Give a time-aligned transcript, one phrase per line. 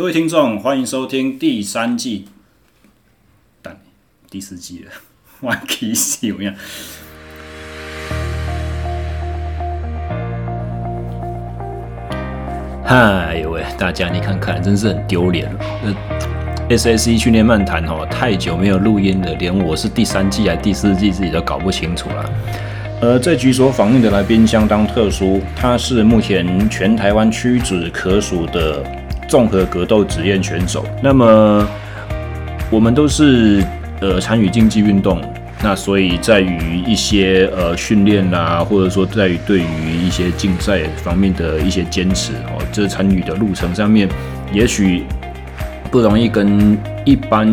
[0.00, 2.24] 各位听众，欢迎收听第三季，
[3.60, 3.78] 但
[4.30, 4.90] 第四季了，
[5.40, 6.54] 我气死我呀！
[12.82, 15.58] 嗨，喂，大家你看看，真是很丢脸哦。
[15.84, 22.32] 那 SSE 训练漫谈哦，太久没有录音了，连我是第三季还是第四季自己都搞不清楚了。
[23.02, 28.82] 呃，这局所访问的来宾相当特殊，他是目前全台湾屈指可数的。
[29.30, 31.64] 综合格斗职业选手，那么
[32.68, 33.64] 我们都是
[34.00, 35.22] 呃参与竞技运动，
[35.62, 44.08] 那所以在于一些呃训练啦，或者说在于对于一些竞赛方面的一些坚持哦，这参与的路程上面，
[44.52, 45.04] 也许
[45.92, 47.46] 不容易跟一般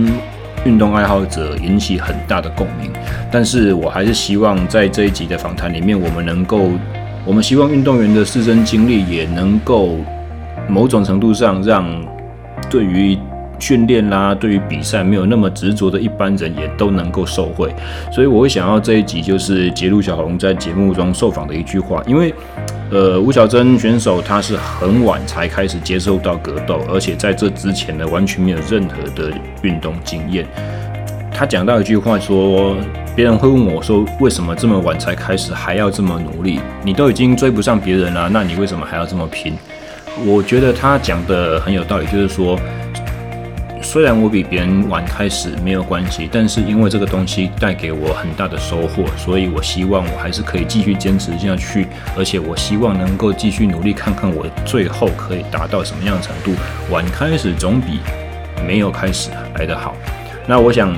[0.65, 2.91] 运动爱好者引起很大的共鸣，
[3.31, 6.71] 但是我还是希望在这一集的访谈里面，我们能够，
[7.23, 9.99] 我们希望运动员的自身经历也能够。
[10.67, 11.85] 某种程度上，让
[12.69, 13.17] 对于
[13.59, 17.73] 训练啦、对于比赛没有那么执着的一般人也都能够受惠。
[18.11, 22.33] 所以，我会想要这一集就是节录小红在节目中受访的一句话，因为，
[22.91, 29.31] 呃，吴小珍选手他是很晚才开始接受到格斗，而且在这之前呢，完全没有任何的
[29.63, 30.45] 运动经验。
[31.31, 32.75] 他讲到一句话说，
[33.15, 36.59] 别人会问我说，为什么这么晚才开始，还要这么努力？
[36.83, 39.53] 你都已经追不上别人了，那你为什么还要这么拼？
[40.25, 42.59] 我觉得他讲的很有道理，就是说，
[43.81, 51.87] 虽然我比别人晚开始没有关系，但是因为这个东西带给我很大的收获，所以我希望我还是可以继续坚持下去，
[52.17, 56.51] 而且我希望能够继续努力，看看我最后可以达到什么样的程度。
[56.89, 57.99] 晚开始总比
[58.65, 59.95] 没有开始来得好。
[60.47, 60.93] 那我想，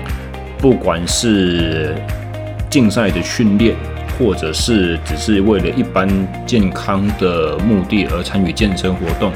[0.57, 1.93] 不管是
[2.69, 3.75] 竞赛的训练，
[4.19, 6.07] 或者是只是为了一般
[6.45, 9.31] 健康的目的而参与健身活动，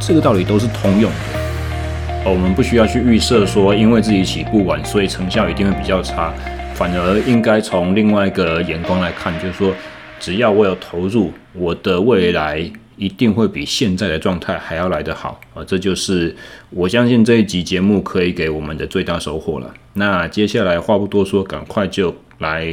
[0.00, 2.28] 这个道理都是通用的。
[2.28, 6.34] 我们不需要去预设说，因为自己起步晚，所以成效一定会比较差。
[6.74, 9.72] 反而应该从另外一个眼光来看，就是说，
[10.18, 15.40] 只要我有投入，我的未来一定会比现在的状态还要来得好。
[15.54, 16.34] 啊，这就是
[16.70, 19.72] 我相信这一集节目可以给我们的最大收获了。
[19.92, 22.66] 那接下来话不多说，赶快就来。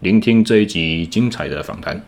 [0.00, 2.02] 聆听这一集精彩的访谈。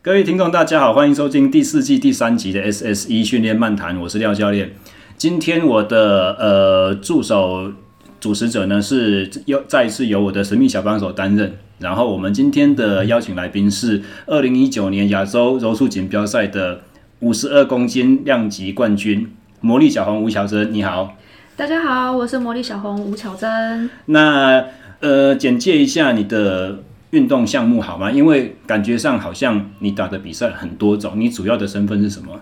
[0.00, 4.70] 各位听众，大家好，欢迎收听第四季第三集的 SSE 训练漫谈，我是廖教练。
[5.16, 7.72] 今天我的呃助手
[8.20, 11.52] 主持者呢是又再一次由我的神秘小帮手担任。
[11.80, 16.82] 然后我们今天的邀请来宾是二零一九年亚洲柔术锦标赛的
[17.18, 19.28] 五十二公斤量级冠军
[19.60, 20.72] 魔力小红吴巧珍。
[20.72, 21.16] 你好，
[21.56, 23.90] 大家好，我是魔力小红吴巧珍。
[24.06, 24.64] 那
[25.02, 26.78] 呃，简介一下你的
[27.10, 28.10] 运动项目好吗？
[28.10, 32.40] 因为感觉上好像你打的比赛很多种，你主要的身份是什么？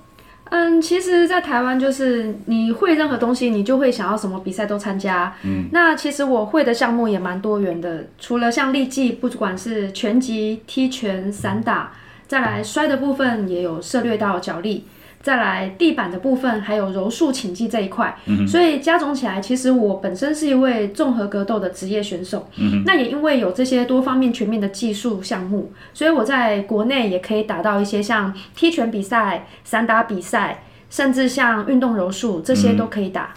[0.51, 5.33] 嗯，其实，在台湾就是你会任何东西，你就会想要什么比赛都参加。
[5.45, 11.93] 嗯，那其实我会的项目也蛮多元的，除了像力技，不管是拳击、踢拳、散打，
[12.27, 14.85] 再来摔的部分也有涉略到脚力。
[15.23, 22.49] 再来地板的部分，还有柔术擒技这一块，嗯，所以加总起来，其实我本身是一位综合格斗的职业选手。
[22.57, 33.35] 嗯，那也因为有这些多方面全面的技术项目，所以我在国内也可以打到一些像踢拳比赛、散打比赛，甚至像运动柔术这些都可以打。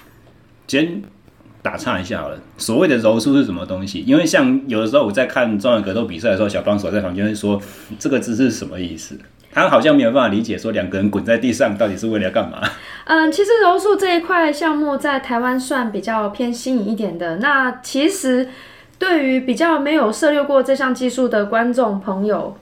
[0.68, 1.02] 先
[1.62, 4.00] 打岔一下好了，所谓的柔术是什么东西？
[4.08, 7.62] 因为像有的时候我在看综合格斗比赛的时候，小帮手在旁边会说
[8.00, 9.20] 这个字是什么意思？
[9.54, 12.60] 他好像没有办法理解，说两个人滚在地上到底是为了干嘛？
[13.06, 17.38] 嗯，其实柔术这一块项目在台湾算比较偏新颖一点的。
[17.38, 18.50] 那其实
[18.98, 22.58] 对于比较没有涉猎过这项技术的观众朋友，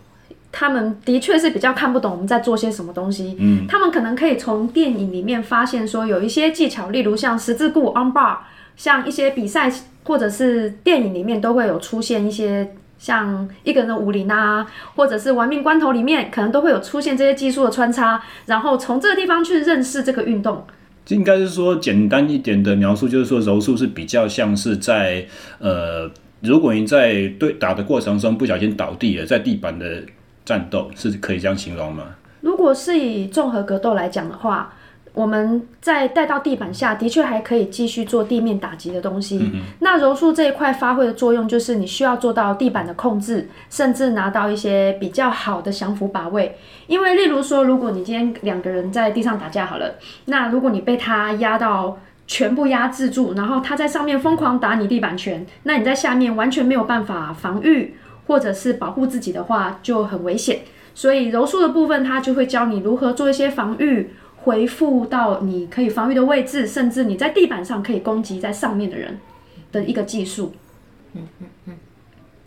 [0.51, 3.38] 他们的确是比较看不懂我们在做些什么东西。
[3.40, 8.38] 嗯，他们可能可以从电影里面发现说有一些技巧，例如像十字固、on bar，
[8.75, 9.72] 像一些比赛
[10.03, 12.75] 或者是电影里面都会有出现一些。
[13.01, 14.63] 像一个人的武林啊，
[14.95, 20.63] 或者是玩命关头里面，可能都会有出现这些技术的穿插，然后从这个地方去认识这个运动。
[21.07, 25.25] 应该是说简单一点的描述，就是说柔术是比较像是在
[25.57, 26.07] 呃，
[26.42, 30.03] 如果你在对打的过程中不小心倒地了，在地板的
[30.45, 32.03] 战斗，是可以这样形容吗？
[32.42, 34.71] 如果是以综合格斗来讲的话。
[35.13, 39.38] 我们在带到地板下的确还可以继续做地面打击的东西。
[39.42, 46.58] 嗯、那柔术这一块发挥的作用，就是你需要做到地板的控制，甚至拿到一些比较好的降服把位。
[46.88, 57.98] 因为例如说，如果你今天两个人在地上打架好了，那如果你被他压到全部压制住，然后他在上面疯狂打你地板拳，那你在下面完全没有办法防御
[58.28, 60.60] 或者是保护自己的话，就很危险。
[60.96, 64.12] 所以柔术的部分，它就会教你如何做一些防御。
[64.43, 69.19] 回复到你可以防御的位置，甚至你在地板上可以攻击在上面的人
[69.71, 70.53] 的一个技术。
[71.13, 71.73] 嗯嗯嗯。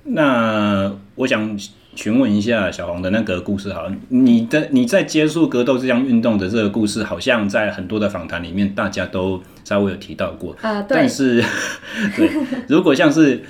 [0.04, 1.58] 那我想
[1.94, 10.52] 询问一下小黄的那个故事，好，你的你在接触格斗这项运动的这个故事，好像在很多的访谈里面大家都稍微有提到过。
[10.60, 10.96] 啊、呃，对。
[10.96, 11.42] 但是，
[12.16, 12.30] 对，
[12.68, 13.42] 如果像是，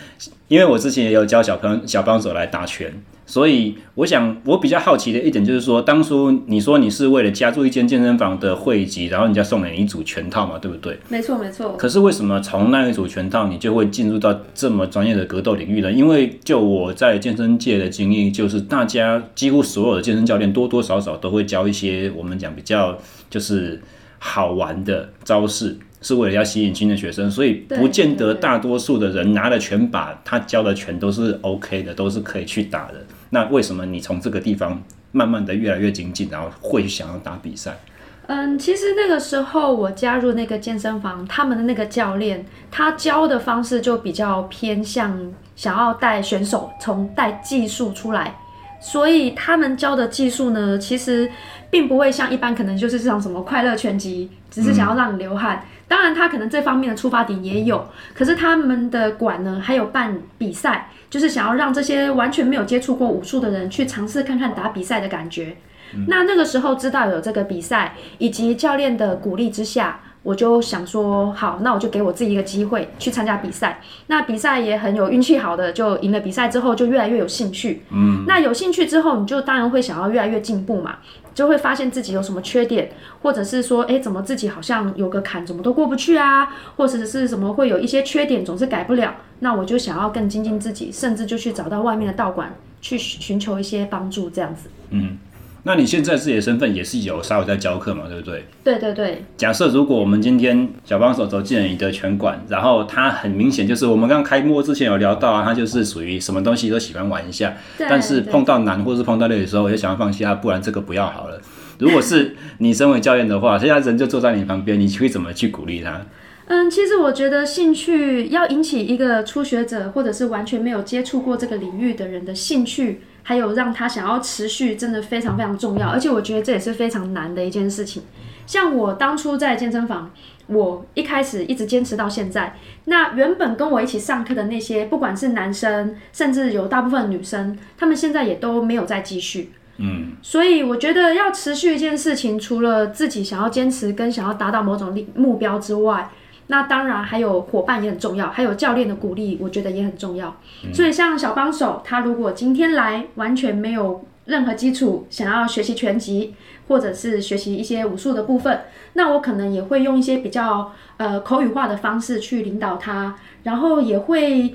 [0.48, 2.92] 因为我之前也有教小朋友小帮手来打拳。
[3.26, 10.98] 所以，我想我比较好奇的一点就是说，当初你说你是为了加入一间健身房的会籍，然后人家送了你一组拳套嘛，对不对？
[11.08, 11.74] 没错，没错。
[11.78, 15.90] 可是为什么从那一组拳套，你就会进入到这么专业的格斗领域呢？
[15.90, 22.98] 因为就我在健身界的经历，就是大家几乎所有的健身教练多多少少都会教一些我们讲比较
[23.30, 23.80] 就是
[24.18, 25.78] 好玩的招式。
[26.04, 33.02] 是为了要吸引新的学生，所以不见得大多数的人拿了拳把，他教的全都是 OK 的，都是可以去打的。
[33.30, 37.78] 那为什么你从这个地方慢慢的越来越精进，然后会想要打比赛？
[38.26, 48.36] 嗯，其实那个时候我加入那个健身房，他们的那个教练，他教的方式就比较偏向想要带选手从带技术出来，
[48.78, 51.30] 所以他们教的技术呢，其实
[51.70, 55.56] 并不会像一般可能就是像什么快乐拳击，只是想要让你流汗。
[55.56, 65.56] 嗯当然，他可能这方面的出发点也有，可是他们的馆呢，还有办比赛，就是想要让这些完全没有接触过武术的人去尝试看看打比赛的感觉。
[65.94, 66.06] 嗯。
[66.08, 73.80] 那那个时候知道有这个比赛，以及教练的鼓励之下，我就想说，好，那我就给我自己一个机会去参加比赛。
[74.06, 77.82] 那比赛也很有运气好的，就赢了比赛之后，就越来越有兴趣。
[77.90, 80.96] 嗯，那有兴趣之后，你就当然会想要越来越进步嘛。
[81.34, 82.90] 就会发现自己有什么缺点，
[83.22, 86.46] 或者是说，哎，怎么自己好像有个坎，怎么都过不去啊？
[86.76, 89.16] 或者是什么会有一些缺点，总是改不了。
[89.40, 94.70] 那我就想要更精进自己，甚至就去找到外面的道馆去寻求一些帮助，这样子。
[94.90, 95.18] 嗯。
[95.66, 98.44] 那你现在自己的身份也是有稍微在教课嘛，对不对？
[98.62, 99.24] 对对对。
[99.36, 111.40] 假设如果我们今天小帮手走进了你的拳馆，然后他很明显就是我们刚开幕之前有聊到啊，他就是属于什么东西都喜欢玩一下，但是碰到难或者是碰到累的时候，我就想要放弃啊，不然这个不要好了。
[111.78, 116.04] 如果是你身为教练的话，现在人就坐在你旁边，你会怎么去鼓励他？
[116.46, 123.00] 嗯，其实我觉得兴趣要引起一个初学者或者是完全没有接触过这个领域的人的兴趣。
[123.24, 128.04] 还有让他想要持续，真的非常非常重要，而且我觉得这也是非常难的一件事情。
[128.46, 130.10] 像我当初在健身房，
[130.46, 132.56] 我一开始一直坚持到现在。
[132.84, 139.52] 那原本跟我一起上课的那些，不管是男生，甚至有大部分女生，他们现在也都没有再继续。
[139.78, 146.10] 嗯，所以我觉得要持续一件事情，除了自己想要坚持跟想要达到某种目标之外，
[146.48, 150.36] 那当然还有伙伴也很重要，还有教练的鼓励，我觉得也很重要。
[150.64, 150.74] 嗯。
[150.74, 156.34] 所以像小帮手，他如果今天来完全没有任何基础，想要学习拳击
[156.68, 158.62] 或者是学习一些武术的部分，
[158.92, 164.54] 那我可能也会用一些比较呃口语化的方式去领导他，然后也会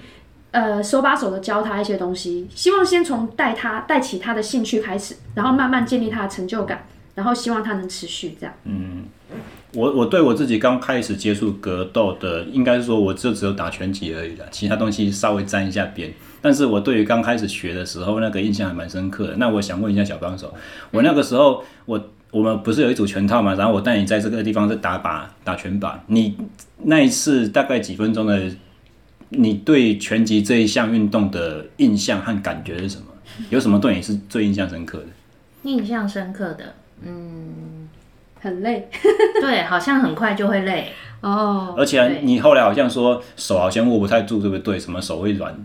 [0.51, 8.53] 呃手把手的教他一些东西，希望先从带他带起他的兴趣开始，然后慢慢建立他的成就感，然后希望他能持续这样。
[8.63, 9.06] 嗯。
[9.74, 16.12] 我我对我自己刚开始接触格斗的，应该是说我就只有打拳击而已了，其他东西稍微沾一下边。
[16.42, 19.36] 但是我对于刚开始学的时候，那个印象还蛮深刻的。
[19.36, 20.51] 那我想问一下小帮手，
[20.89, 23.53] 我那个时候我我们不是有一组拳套嘛？
[23.53, 26.36] 然后我带你在这个地方是打靶打拳靶，你
[26.84, 28.41] 那一次大概几分钟的，
[29.29, 33.03] 你对拳击这一项运动的印象和感觉是什么？
[33.51, 35.05] 有什么对你是最印象深刻的？
[35.70, 36.74] 印象深刻的，
[37.05, 37.78] 嗯。
[38.39, 38.89] 很累，
[39.41, 40.91] 对，好像很快就会累
[41.22, 41.75] 哦。
[41.77, 44.79] 而且你后来好像说手好像握不太住，对不对？
[44.79, 45.55] 什么手会软？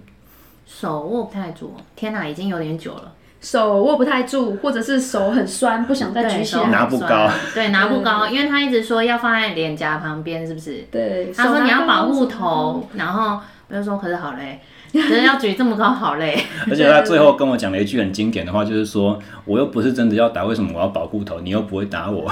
[0.67, 3.13] 手握不太住，天哪，已经有点久了。
[3.41, 7.31] 手握不太住，或者是手很酸，不想再举起来，拿不高。
[7.55, 10.87] 对，拿不高， 因为他一直说要放在脸颊旁边，是不是？
[10.91, 11.31] 对。
[11.37, 13.39] 他说你要保护头，然后
[13.69, 14.59] 我就说可是好累。
[15.03, 16.41] 可是要举这么高，好累。
[16.71, 21.41] 而且他最后跟我讲了一句很经典的话，就是说，我又不是真的要打，为什么我要保护头？
[21.41, 22.31] 你又不会打我。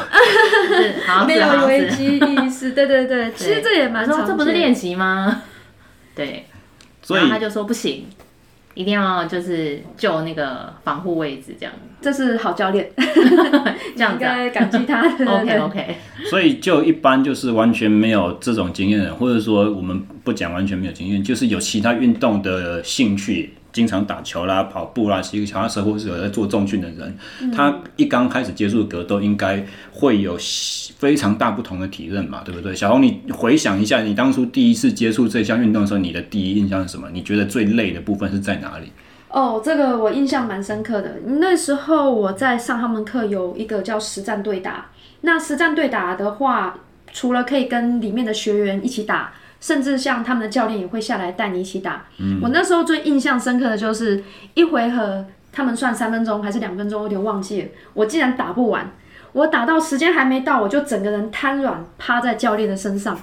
[1.26, 5.42] 没有危机意识，对对对，其实这也蛮说，这不是练习吗？
[6.14, 6.46] 对，
[7.02, 8.06] 所以他就说不行。
[8.74, 12.90] 一定要就是就那个防护位置，这样，这是好教练，
[13.96, 15.02] 这样应该感激他。
[15.08, 15.96] OK OK。
[16.24, 23.54] 所以就一般就是完全没有这种经验的人，或者说我们不讲完全没有经验，就是有其他运动的兴趣。
[23.72, 30.36] 经常打球啦、跑步啦，骑个脚踏车或是有在做重训的人，嗯、他一刚开始接触格斗，应该会有
[30.98, 32.74] 非常大不同的体验嘛，对不对？
[32.74, 37.08] 小红，你回想一下，你当初第一次接触这项运动的时候，你的第一印象是什么？
[37.12, 38.92] 你觉得最累的部分是在哪里？
[39.28, 41.16] 哦，这个我印象蛮深刻的。
[41.40, 44.90] 那时候我在上他们课，有一个叫实战对打。
[45.22, 46.78] 那实战对打的话，
[47.14, 52.04] 除了可以跟里面的学员一起打，甚至像他们的教练也会下来带你一起打。
[52.18, 54.22] 嗯，我那时候最印象深刻的就是
[54.54, 57.68] 一回合，他们算三分钟还是两分钟，我有点忘记了。
[57.94, 58.90] 我竟然打不完，
[59.32, 63.16] 我打到时间还没到，我就整个人瘫软趴在教练的身上。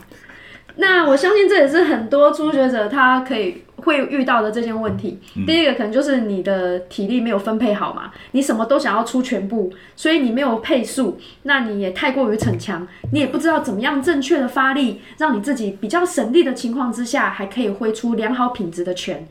[0.78, 5.20] 那我相信这也是很多初学者他可以会遇到的这件问题。
[5.46, 19.28] 第一个可能就是你的体力没有分配好嘛，你什么都想要出全部，所以你没有配速，那你也太过于逞强，你也不知道怎么样正确的发力，让你自己比较省力的情况之下，还可以挥出良好品质的拳。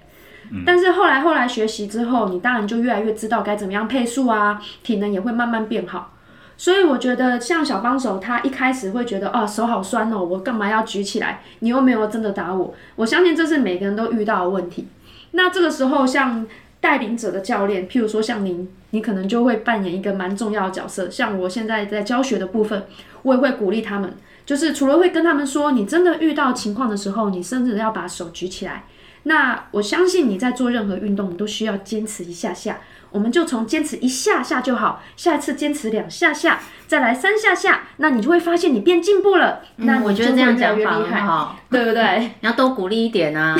[0.65, 6.15] 但是后来后来学习之后，你当然就越来越知道该怎么样配速啊，体能也会慢慢变好。
[6.59, 11.41] 所以我觉得像小帮手，他一开始会觉得啊，手好酸哦，我干嘛要举起来？
[11.61, 12.75] 你又没有真的打我。
[12.97, 14.89] 我相信这是每个人都遇到的问题。
[15.31, 16.45] 那这个时候，像
[16.81, 21.09] 带领者的教练，譬如说像您，你可能就会扮演一个蛮重要的角色。
[21.09, 22.87] 像我现在在教学的部分，
[23.23, 24.13] 我也会鼓励他们，
[24.45, 28.83] 就是除了会跟他们说，你真的遇到情况的时候，你甚至要把手举起来。
[29.23, 32.81] 那我相信你在做任何运动，你都需要坚持一下下。
[33.11, 39.61] 我们就从坚持一下下就好，下一次坚持两下下，再来三下下，那你就会发现你变进步了。
[39.77, 42.31] 嗯、那我觉得这样讲法很好，对不对？
[42.41, 43.57] 你要多鼓励一点啊！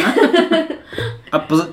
[1.31, 1.73] 啊，不是，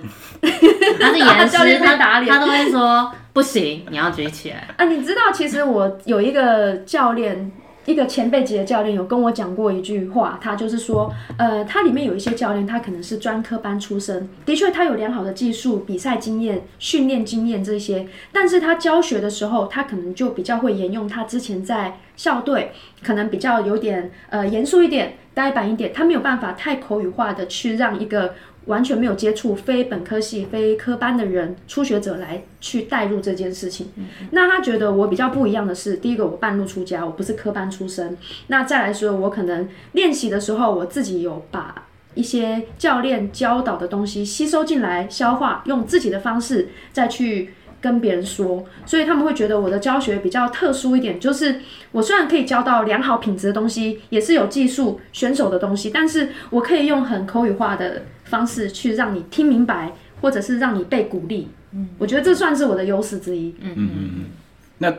[0.99, 4.85] 他是严师， 他打脸，他都会说不行，你要举起来啊！
[4.85, 7.51] 你知道，其实我有一个教练。
[7.85, 22.71] 一个前辈级的教练有跟我讲过一句话，他就是说，呃，他里面有一些教练，他可能是专科班出身，的确他有良好的技术、比赛经验、训练经验这些，但是他教学的时候，他可能就比较会沿用他之前在校队，
[23.03, 28.33] 可能比较有点呃严肃一点、呆板一点，他没有办法太口语化的去让一个。
[28.65, 33.91] 完全没有接触非本科系、非科班的人，初学者来去带入这件事情。
[33.95, 38.17] 嗯、那他觉得我比较不一样的是，第一个我半路出家，我不是科班出身。
[38.47, 47.53] 那再来说，我可能练习的时候，我自己有把一些教练教导的东西吸收进来、消化，用自己的方式再去。
[47.81, 61.47] 跟别人说，所以他们会觉得我的教学比较特殊一点，就是我虽然可以教到良好品质的东西，也是有技术选手的东西，但是我可以用很口语化的方式去让你听明白，或者是让你被鼓励。
[61.71, 63.55] 嗯，我觉得这算是我的优势之一。
[63.61, 64.25] 嗯嗯嗯。
[64.79, 64.93] 那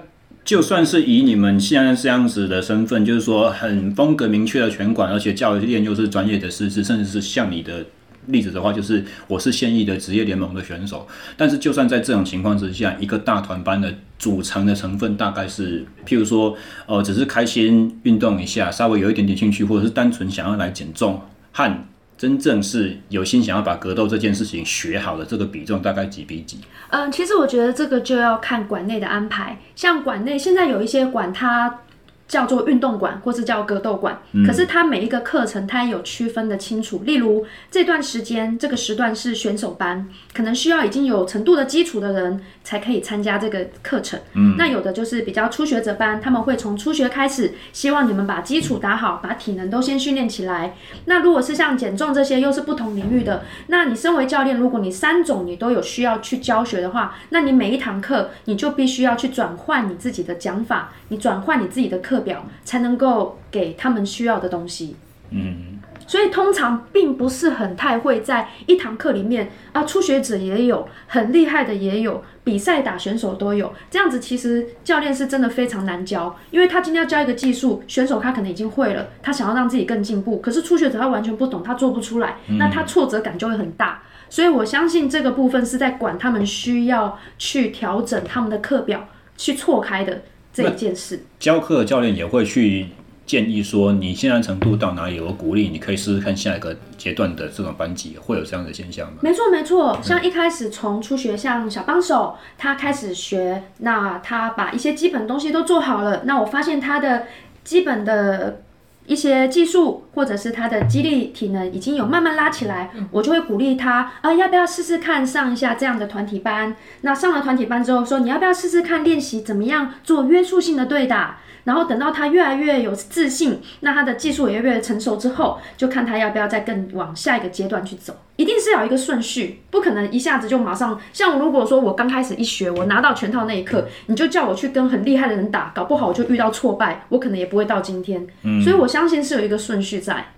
[0.44, 7.84] 就算是以你们现在这样子的身份，就是说很风格明确的拳馆，而且教练又是专业的师资，甚至是像你的。
[8.28, 11.06] 例子的话，就是我是现役的职业联盟的选手，
[11.36, 16.56] 但是就算在这种情况之下，一个大团班的组成的成分大概是，譬如说，
[16.86, 21.72] 呃，只是开心运动一下，稍微有一点点兴趣，或者是单纯想要来减重，和
[22.16, 26.58] 真正是有心想要把格斗这件事情学好的这个比重大概几比几？
[26.90, 31.80] 嗯，其实我觉得这个就要看馆内的安排，像馆内现在有一些馆它。
[32.28, 37.02] 叫做运动馆，或是叫格斗馆，可是它每一个课程它也有区分的清楚。
[37.04, 44.18] 例如这段时间这个时段是选手班，可能需要已经有程度的基础的人才可以参加这个课程。
[44.32, 50.74] 嗯，那有的就是比较初学者班，他们会从初学开始，希望你们把基础打好，把体能都先训练起来。
[51.04, 62.15] 那如果是像减重这些，又是不同领域的，那你身为教练，如果你三种你都有需要去教学的话，那你每一堂课你就必须要去转换你自己的讲法，你转换你自己的课。
[62.16, 64.96] 课表才能够给他们需要的东西。
[65.30, 73.74] 嗯，所以通常并不是很太会在一堂课里面啊，初学者也有，很厉害的也有，比赛打选手都有。
[73.90, 84.02] 这样子其实教练是真的非常难教，因为他今天要教一个技术，选手他可能已经会了，他想要让自己更进步，可是初学者他完全不懂，他做不出来，那他挫折感就会很大。
[84.30, 90.22] 所以我相信这个部分是在管他们需要去调整他们的课表，去错开的。
[90.56, 92.86] 这一件事，教课的教练也会去
[93.26, 99.18] 建议说，你现在程度到哪里，有个鼓励，你可以试试看下一个阶段的这种班级，会有这样的现象吗？
[99.20, 100.00] 没错，没错。
[100.02, 107.26] 像一开始从初学，像小帮手，他开始学，那他把一些基本东西都做好了，那我发现他的
[107.62, 108.62] 基本的。
[109.08, 116.74] 一些技术或者是他的肌力体能已经有慢慢拉起来，我就会鼓励他啊、呃，要不要试试看上一下这样的团体班？
[117.02, 121.38] 那上了团体班之后，说你要不要试试看练习怎么样做约束性的对打？
[121.64, 128.16] 然后等到他越来越有自信，那他的技术也越来越成熟之后，就看他要不要再更往下一个阶段去走。
[128.36, 131.00] 一定是有一个顺序，不可能一下子就马上。
[131.12, 138.24] 像如果说我刚开始一学，我拿到拳套那一刻，你就叫我去跟很厉害的人打，搞不好我就遇到挫败，我可能也不会到今天。
[138.42, 140.32] 嗯，所以我相信是有一个顺序在。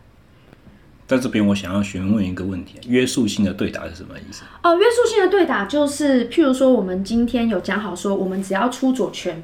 [1.07, 4.43] 在这边，我想要询问一个问题：约束性的对打是什么意思？
[4.63, 9.43] 哦，约束性的对打就是，譬如说，我们今天有讲好说，我们只要出左拳，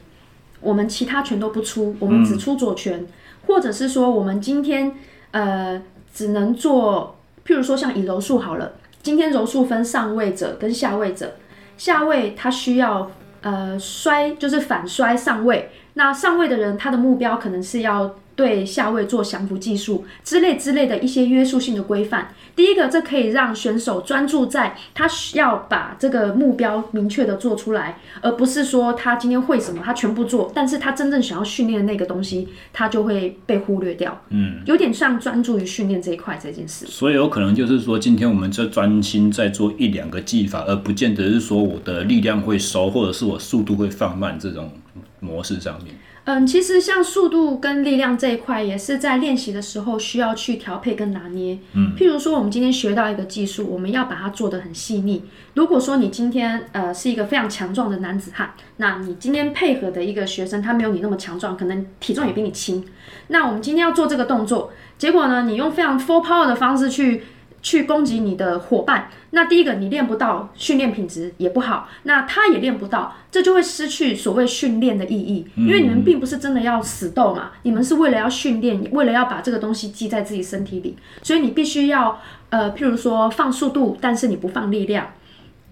[0.60, 3.08] 我们其他拳都不出，我们只出左拳，嗯、
[3.46, 4.94] 或者是说，我们今天
[5.30, 7.16] 呃只能做，
[7.46, 11.36] 譬如说像以柔术好了，今天柔术分上位者跟下位者，
[11.78, 18.14] 下位他需要呃摔，就是反摔上位，那上位的人他的目标可能是要。
[18.36, 22.34] 对下位做降服技术之类之类的一些约束性的规范。
[22.56, 34.20] 第一个，这可以让选手专注在他需要把这个目标明确的做出来，而不是说他今天会什么，他全部做，但是他真正想要训练的那个东西，他就会被忽略掉。
[34.28, 36.86] 嗯，有点像专注于训练这一块这件事。
[36.86, 44.70] 所以有可能就是说，今天我们就专心在做一两个技法，而不见得是说我的力量会收，或者是我速度会放慢这种
[45.18, 45.94] 模式上面。
[46.26, 51.58] 嗯，其实像速度跟力量这一块，也是在练习的时候需要去调配跟拿捏。
[51.74, 55.22] 嗯，譬如说，我们今天学到一个技术，我们要把它做得很细腻。
[55.52, 62.82] 如果说你今天呃是一个非常强壮的男子汉，那你今天配合的一个学生，他没有你那么强壮，可能体重也比你轻。
[63.28, 67.24] 那我们今天要做这个动作，结果呢，你用非常 full power 的方式去。
[67.64, 85.06] 去攻击你的伙伴，那第一个你练不到，训练品质也不好，那他也练不到，这就会失去所谓训练的意义，因为你们并不是真的要死斗嘛，你们是为了要训练，为了要把这个东西记在自己身体里，所以你必须要呃，譬如说放速度，但是你不放力量，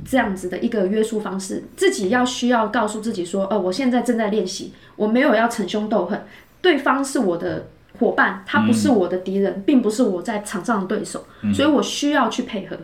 [0.02, 6.24] 这样子的一个约束方式，自己要需要告诉自己说，呃，我现在正在练习，我没有要逞凶斗狠，
[6.62, 7.66] 对方是我的。
[8.02, 12.76] 伙伴，他不是我的敌人，嗯、并不是我在场上的对手，嗯、所以我需要去配合。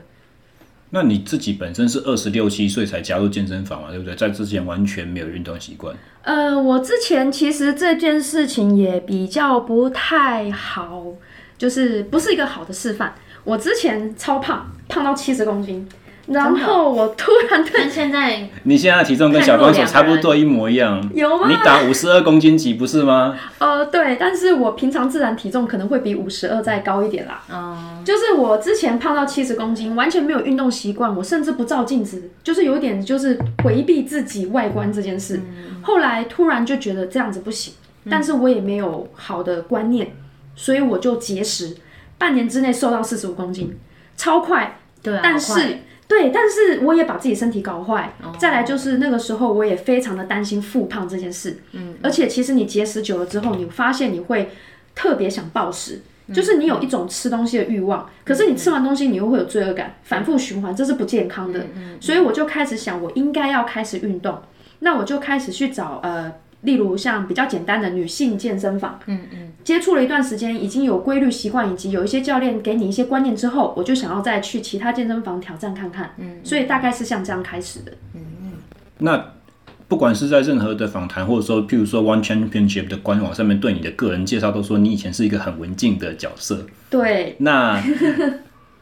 [0.91, 4.15] 那你自己本身是二十六七岁才加入健身房嘛，对不对？
[4.15, 5.95] 在之前完全没有运动习惯。
[6.23, 11.05] 呃，我之前其实这件事情也比较不太好，
[11.59, 13.15] 就是不是一个好的示范。
[13.45, 15.87] 我之前超胖，胖到七十公斤。
[16.29, 21.49] 然后我突然对现在，你现在的体重跟小帮手差不多一模一样，有吗？
[21.49, 23.35] 你打五十二公斤级不是吗？
[23.59, 27.43] 呃，对，但是我平常自然体重可能会比五十二再高一点啦。
[27.51, 35.39] 嗯，就是我之前胖到七十公斤，完全没有运动习惯，我甚至不照镜子，就是有点就是回避自己外观这件事。
[35.39, 37.73] 嗯、后来突然就觉得这样子不行，
[38.11, 40.15] 但是我也没有好的观念，
[40.55, 41.75] 所以我就节食，
[42.19, 43.79] 半年之内瘦到四十五公斤，
[44.15, 44.81] 超快。
[45.03, 45.79] 对、啊，但是。
[46.09, 48.15] 对，但是我也把自己身体搞坏。
[48.25, 48.35] Oh.
[48.39, 51.59] 再来就是那个时候，我也非常的担心复胖这件事。
[51.73, 54.51] 嗯，而且其实你节食久了之后，你发现你会
[54.95, 61.67] 特别想暴食，嗯、就是你有一种吃东西的欲望，嗯、可是你吃完东西你又会有罪恶感，嗯、反复循环，这是不健康的。
[61.77, 64.39] 嗯、所以我就开始想，我应该要开始运动。
[64.81, 66.33] 那我就开始去找呃。
[66.63, 78.53] 例如像比较简单的女性健身房，嗯嗯，接触了一段时间，已经有规律习惯，以及有一些教练给你一些观念之后，我就想要再去其他健身房挑战看看，嗯，所以大概是像这样开始的，嗯嗯。
[78.99, 79.25] 那
[79.87, 87.37] 不管是在任何的访谈，或者说譬如说 One Championship 的官网上面对你的个人介绍，都说你以前是一个很文静的角色，对。
[87.39, 87.81] 那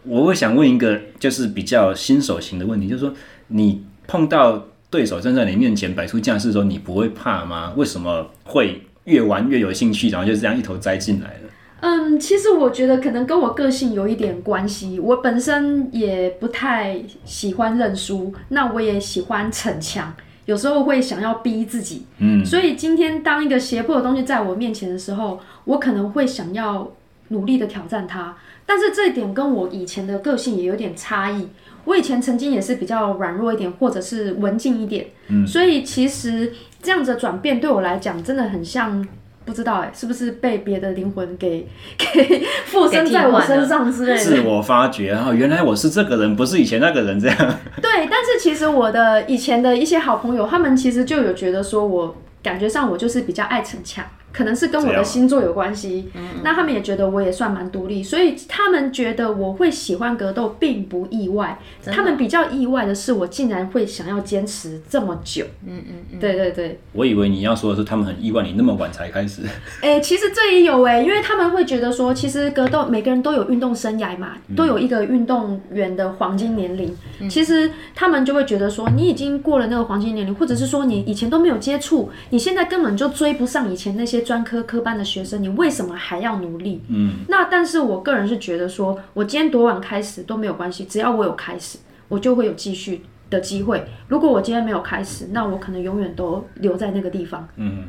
[0.04, 3.12] 我会想问一个就是比较新手型的问题，就是说
[3.48, 4.64] 你碰到。
[4.96, 7.74] 对手站在你面前摆出架势的时候，你不会怕吗？
[7.76, 11.50] 为什么会越玩越有兴趣，然后就这样一头栽进来了？
[11.80, 14.98] 嗯，其实我觉得可能跟我个性有一点关系。
[14.98, 20.14] 我本身也不太喜欢认输，那我也喜欢逞强，
[20.46, 22.06] 有时候会想要逼自己。
[22.16, 26.90] 嗯，所以今天当一个胁迫的东西在我面前的时候，我可能会想要
[27.28, 28.35] 努力的挑战它。
[28.64, 31.46] 但是这一点跟我以前的个性也有点差异。
[31.87, 39.07] 我以前曾经也是比较软弱一点，或者是文静一点，嗯，所以其实这样子的转变对我来讲真的很像，
[39.44, 44.18] 不知道哎，是不是被别的灵魂给 给附身在我身上之类的？
[44.18, 47.37] 自我发觉，然后原来我是这个人，不是以前那个人这样。
[47.81, 54.05] 对，但是其实我的以前的一些好朋友，他们其实就有觉得说我感觉上我就是比较爱逞强。
[54.37, 61.59] 可能是跟我的星座有关系，嗯、那他们也觉得我也算蛮独立，所以他们觉得我会喜欢格斗并不意外。
[61.87, 65.46] 他们比较意外的是，我竟然会想要坚持这么久。
[65.66, 66.79] 嗯嗯嗯，对对对。
[66.92, 69.40] 我以为你要说的是他们很意外你那么晚才开始。
[69.81, 76.94] 哎、欸，其实这也有哎、欸，因为他们会觉得说，其实格斗每个人都有运动生涯嘛，都有一个运动员的黄金年龄。
[77.20, 84.25] 嗯、其实他们就会觉得说，你已经过了那个黄金年龄，或者是说你以前都没有接触，你现在根本就追不上以前那些。
[84.26, 86.82] 专科科班的学生，你为什么还要努力？
[86.88, 93.86] 嗯，那但是我个人是觉得说，我今天多晚开始都没有关系，只要我有开始，我就会有继续的机会。
[94.08, 97.48] 如果我今天没有开始，那我可能永远都留在那个地方。
[97.56, 97.84] 嗯，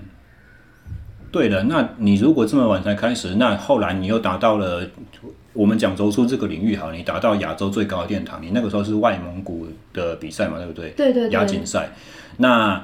[1.32, 4.88] 对的，那你如果这么晚才开始，那后来你又达到了
[5.54, 10.92] 我们讲柔术这个领域好，你达到亚洲最高的殿堂，你那个时候是外蒙古的比赛嘛，对不对？
[10.92, 11.32] 对对对。
[11.32, 11.90] 亚锦赛，
[12.38, 12.84] 那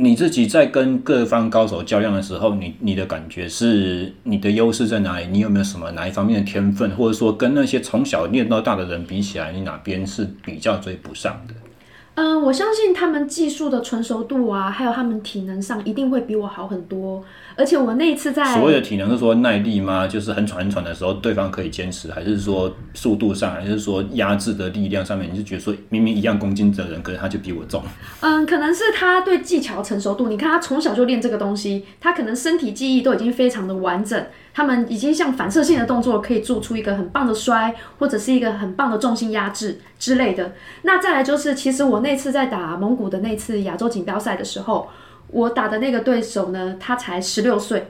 [0.00, 5.26] 你自己在跟各方高手较量的时候，你你的感觉是你的优势在哪里？
[5.26, 11.54] 你有没有什么哪一方面的天分，或者说跟那些从小练到大的人比起来，你哪边是比较追不上的？
[12.20, 17.22] 嗯，我相信他们技术的成熟度啊，还有他们体能上一定会比我好很多。
[17.54, 20.04] 而且我那一次在所谓的体能是说耐力吗？
[20.08, 25.32] 就是很喘很喘的时候，对方可以坚持，还是说速度上，还是说压制的力量上面？
[25.32, 27.80] 你就觉得说明明一样公斤的人，可是他就比我重。
[28.18, 30.28] 嗯，可能是他对技巧成熟度。
[30.28, 34.20] 你看他从小就练这个东西，他可能身体记忆都已经非常的完整。
[34.52, 40.52] 他们已经像反射性的动作，可以做出一个很棒的摔，或者是一个很棒的重心压制之类的。
[40.82, 44.88] 那再来就是，其实我那次在打蒙古的那次亚洲锦标赛的时候，
[45.28, 47.88] 我打的那个对手呢，他才十六岁，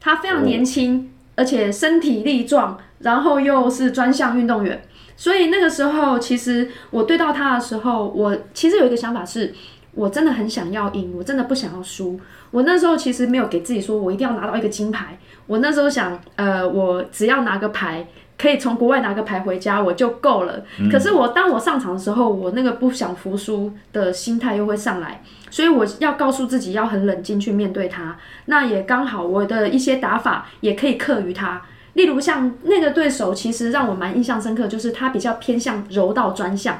[0.00, 4.82] 他非常年轻，而且身体力壮，然后又是专项运动员。
[5.16, 9.54] 所以那个时候，其实我对到他的时候，我其实有一个想法是，
[9.94, 12.18] 我真的很想要赢，我真的不想要输。
[12.50, 15.18] 我那时候其实没有给自己说我一定要拿到一个金牌。
[15.50, 18.06] 我那时候想，呃，我只要拿个牌，
[18.38, 20.62] 可以从国外拿个牌回家，我就够了。
[20.78, 20.88] 嗯。
[20.88, 28.16] 可是我当我上场的时候，我那个不想服输的心态又会上来，所以我要告诉自己要很冷静去面对它。
[28.44, 31.60] 那也刚好我的一些打法也可以克于它。
[31.94, 36.78] 例如像那个对手，其实让我蛮印象深刻，就是他比较偏向柔道专项。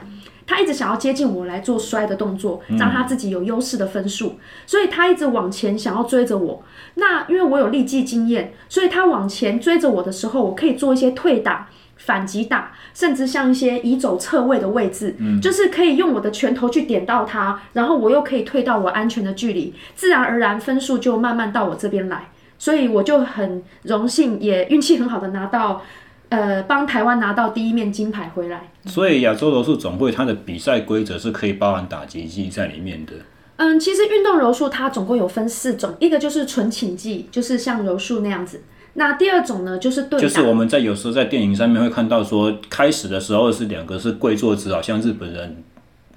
[0.51, 6.65] 他一直想要接近我来做摔的动作，让他自己有优势的分数，嗯，所以他一直往前想要追着我。
[6.95, 22.31] 那因为我有立技经验，所以他往前追着我的时候，我可以做一些退打、反击打，甚至像一些移走侧位的位置，嗯，就是可以用我的拳头去点到他，然后我又可以退到我安全的距离，自然而然分数就慢慢到我这边来。
[22.59, 25.83] 所以我就很荣幸，也运气很好的拿到。
[26.31, 28.71] 呃，帮台湾拿到第一面金牌回来。
[28.87, 33.13] 所以亚洲柔术总会它的比赛规则是可以包含打击技在里面的。
[33.57, 38.63] 嗯，其实运动柔术它总共有分四种，一个就是纯请技，就是像柔术那样子。
[38.95, 45.63] 那第二种呢，就是对打，就是我们在有时候在电影上面会看到说，开始的时候是两个是跪坐姿，好像日本人。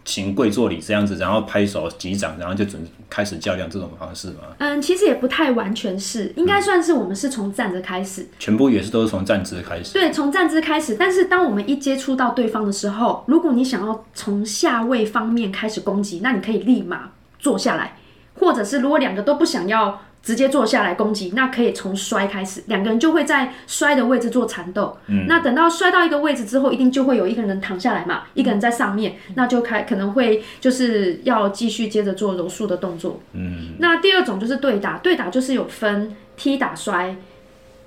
[0.06, 4.40] 请跪坐礼这样子，然后拍手击掌，然后就准开始较量这种方式吗？
[4.58, 9.94] 嗯，其实也不太完全是，应该算是我们是从站着开始，全部也是都是从站姿开始。
[9.94, 10.96] 对，从站姿开始。
[10.96, 17.98] 但是当我们一接触到对方的时候，如果你想要从下位方面开始攻击，那你可以立马坐下来，
[18.36, 20.02] 或者是如果两个都不想要。
[20.24, 24.98] 直接坐下来攻击，那可以从摔开始，两个人就会在摔的位置做缠斗。
[25.08, 33.20] 嗯，那等到摔到一个位置之后，一定就会有一个人躺下来嘛，一个人在上面，那就开可能会就是要继续接着做柔术的动作。
[33.34, 37.18] 嗯，那第二种就是对打，对打就是有分踢打摔，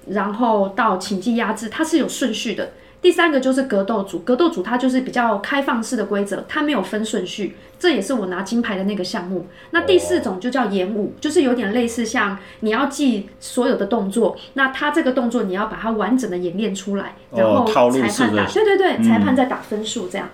[0.09, 2.73] 然后到倾技压制，它是有顺序的。
[3.03, 9.47] 第三个就是格斗组，格斗组它就是比较开放式的规则，它没有分顺序，这也是我拿金牌的那个项目。
[9.71, 20.29] 那第四种就叫演武，就是有点类似像你要记所有的动作，那它这个动作你要把它完整的演练出来，然后裁判打，对对对，裁判在打分数这样。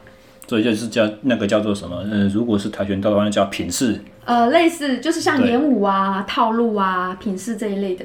[0.48, 2.02] 所以就是叫那个叫做什么？
[2.10, 4.00] 嗯，如果是跆拳道的话，那叫品势。
[4.24, 8.04] 呃，类似就是像演武啊、套路啊、品势这一类的。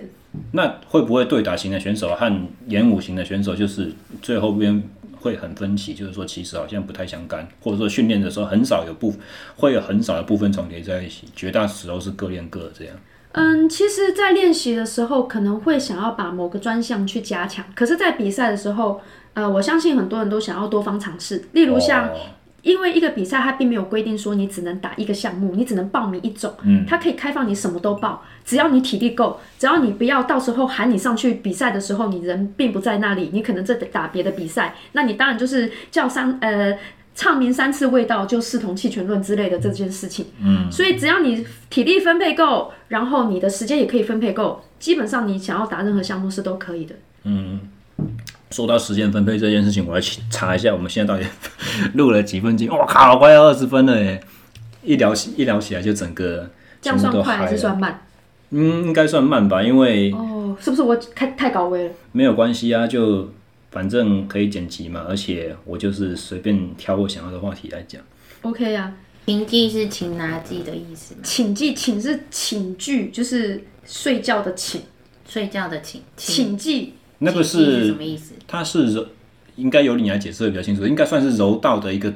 [0.52, 4.82] 那会不会对打型的选手和演武型的选手，就是最后边
[5.20, 5.94] 会很分歧？
[5.94, 9.14] 就是说，其实好像不太相干，或者说训练的时候很少有部
[9.56, 12.96] 会有很少的部分重叠在一起，绝大时候是各练各这样。
[13.34, 19.02] 嗯，其实，在练习的时候可能会想要把某个专项去加强，可是，在比赛的时候，
[19.34, 22.10] 呃，我相信很多人都想要多方尝试，例如像。
[22.58, 26.54] 哦因为一个比赛，它并没有规定说你只能打一个项目，你只能报名一种。
[26.64, 36.78] 嗯，它可以开放你什么都报，只要你体力够，只要你不要到时候喊你上去比赛的时候，你人并不在那里，你可能在打别的比赛，那你当然就是叫三呃
[37.16, 40.26] 唱名三次未到就视同弃权论之类的这件事情。
[40.44, 46.96] 嗯，所以只要你体力分配够，然后你的时间也可以分配够，基本上你想要打任何项目是都可以的。
[47.24, 47.62] 嗯。
[48.52, 51.26] 说到时间分配这件事情，我要去查一下我们现在到底
[51.94, 52.68] 录了几分钟。
[52.70, 54.24] 我靠，快要二十分了耶！
[54.84, 56.50] 一聊起一聊起来就整个
[56.82, 58.06] 这样算快还是算慢？
[58.52, 61.94] 嗯，应该算慢吧，因为哦，是不是我太太高危了？
[62.14, 63.30] 没有关系啊，就
[63.70, 68.02] 反正可以剪辑嘛，而且我就是随便挑我想要的话题来讲。
[68.44, 68.94] OK 啊，
[69.26, 71.20] 请记是请拿记的意思吗？
[71.22, 74.80] 倾技，倾是寝具，就是睡觉的寝，
[75.28, 76.94] 睡觉的寝，倾技。
[77.20, 78.34] 那个是什么意思？
[78.48, 79.06] 它是柔，
[79.56, 80.86] 应该由你来解释的比较清楚。
[80.86, 82.14] 应该算是柔道的一个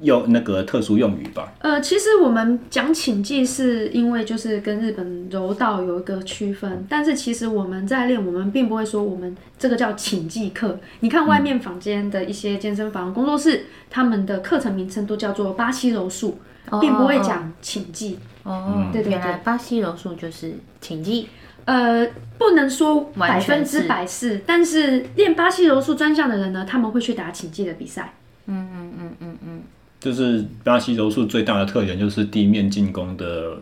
[0.00, 1.52] 用那个特殊用语吧？
[1.58, 10.78] 呃，其实我们讲请技是因为就是跟日本柔道有一个区分，但是其实我们在练，我们并不会说我们这个叫请技课。
[11.00, 16.38] 你看外面房间的一些健身房、工作室，他们的课程名称都叫做巴西柔术，
[16.80, 18.18] 并不会讲请技。
[18.44, 21.28] 哦，对对对，巴西柔术就是请技。
[21.68, 28.14] 呃，不能说百分之百是，但是练巴西柔术专项的人呢，他们会去打请技的比赛。
[28.46, 29.62] 嗯嗯嗯嗯嗯，
[30.00, 33.58] 就是巴西柔术最大的特点就是地面进攻的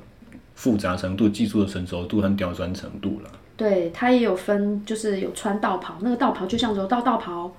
[0.55, 3.31] 复杂程度、技术的成熟度和刁钻程度了。
[3.57, 7.57] 对，它也有分，就是有穿道袍，那个道袍就像柔道道袍，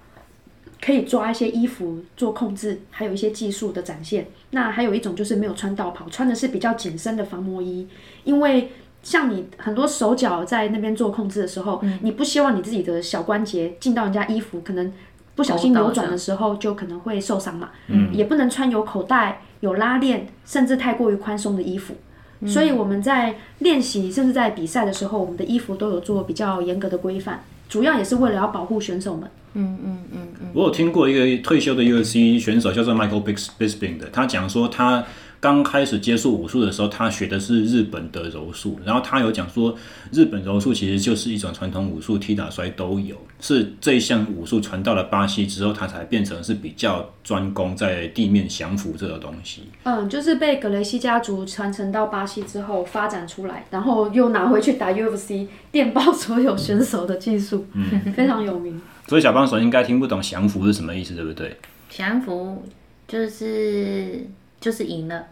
[0.82, 4.26] 可以抓一些衣服做控制，还有一些技术的展现。
[4.52, 7.86] 那还有一种就是没有穿道袍，穿的是比较紧身的防磨衣，
[8.24, 8.72] 因为。
[9.04, 14.92] 像你很多手脚在那边做控制的时候，嗯、你不希望你自己的小关节进到人家衣服，可能
[15.36, 17.70] 不小心扭转的时候就可能会受伤嘛。
[17.88, 21.96] 嗯，也不能穿有口袋、有拉链，甚至太过于宽松的衣服。
[22.40, 29.30] 嗯、所以我们在练习，甚至在比赛的时候，我们的衣服都有做比较严格的规范，主要也是为了要保护选手们。
[29.58, 30.48] 嗯嗯嗯嗯。
[30.54, 33.22] 我有听过一个退休的 UFC 选手叫做 Michael
[33.60, 35.04] Bisping 的，他讲说他。
[35.40, 39.74] 刚开始接触武术的时候，他学的是日本的柔术，然后他有讲说，
[40.12, 43.16] 日本柔术其实就是一种传统武术，踢打摔都有。
[43.40, 49.62] 是这一项武术传到了巴西之后，他才变成是比较专攻在地面降服这个东西。
[49.84, 58.82] 嗯，就是被格雷西家族传承到巴西之后发展出来，然后又拿回去打 UFC，电爆所有选手的技术，嗯， 非常有名。
[59.08, 61.58] 所以小帮手应该听不懂降服是什么意思，对不对？
[61.90, 62.64] 降服
[63.08, 64.28] 就是。
[64.60, 65.28] 就是赢了，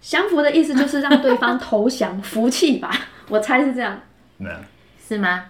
[0.00, 2.88] 降服的意思就是让对方投降，服气吧，
[3.28, 4.00] 我猜是这样。
[4.36, 4.54] 没有，
[5.08, 5.46] 是吗？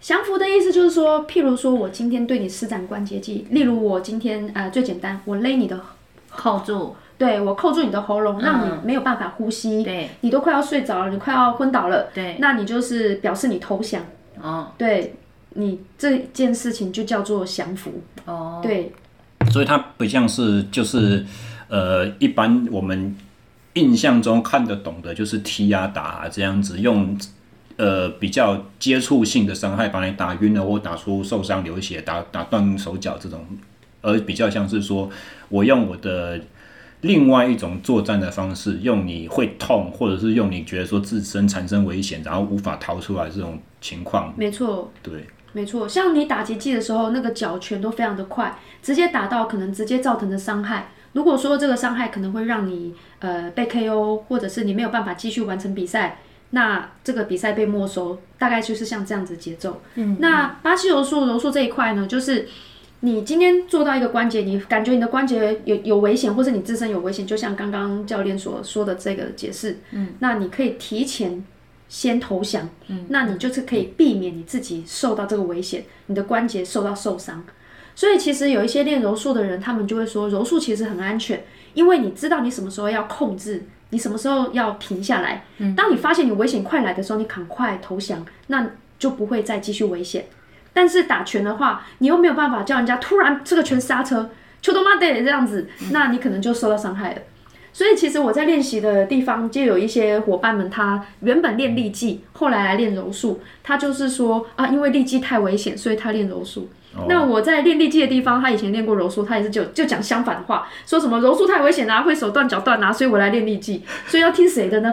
[0.00, 5.78] 降服的意思就是说，譬如说我今天对你施展关节技，例如我今天呃最简单，我勒你的
[6.30, 14.02] 扣住，对，我扣住你的喉咙，让你没有办法呼吸，对，你都快要睡着了，你快要昏倒了，对，那你就是表示你投降，
[14.40, 15.14] 哦，对，
[15.54, 17.92] 你这件事情就叫做降服，
[18.24, 18.92] 哦，对，
[19.50, 21.24] 所以它不像是就是。
[21.68, 23.16] 呃，一般我们
[23.72, 27.18] 印象中看得懂的就是踢啊打啊这样子，用
[27.78, 33.42] 呃比较接触性的伤害把你打晕了，或打出受伤流血，打打断手脚这种，
[34.02, 35.08] 而比较像是说
[35.48, 36.38] 我用我的
[37.00, 44.34] 另外一种作战的方式，用你会痛，或者是用你觉得说自身产生危险，然后无法逃出来这种情况。
[44.36, 50.92] 没错，对，没错，像你打击技的时候，那个脚拳都非常的快，直接打到可能直接造成的伤害。
[51.12, 59.82] 如果说这个伤害可能会让你呃被 KO，或者是你没有办法继续完成比赛，那这个比赛被没收，大概就是像这样子节奏。
[59.96, 62.48] 嗯，那巴西柔术柔术这一块呢，就是
[63.00, 71.44] 你今天做到一个关节，你感觉你的关节有有危险，或者你自身有危险，就像刚刚教练所说的这个解释，嗯，那你可以提前
[71.92, 77.44] 先投降，嗯，那你就是可以避免你自己受到这个危险，你的关节受到受伤。
[77.94, 85.44] 所以其实有一些练柔术的人，他们就会说柔术其实很安全，因为你知道你什么时候要控制，你什么时候要停下来。
[85.58, 90.24] 嗯，当你发现你危险快来的时候，你赶快投降，那就不会再继续危险。
[90.72, 94.30] 但是打拳的话，你又没有办法叫人家突然这个拳刹车，
[94.62, 97.20] 秋冬妈得这样子，那你可能就受到伤害了。
[97.72, 106.68] 所以其实我在练习的地方就有一些伙伴们，他原本练力技，后来来练柔术，他就是说啊，因为力技太危险，所以他练柔术。
[107.08, 114.92] 那我在练力技的地方，他以前练过柔术，他也是就就讲相反的话，说什么柔术太危险啊，会手断脚断啊，所以我来练力技，所以要听谁的呢？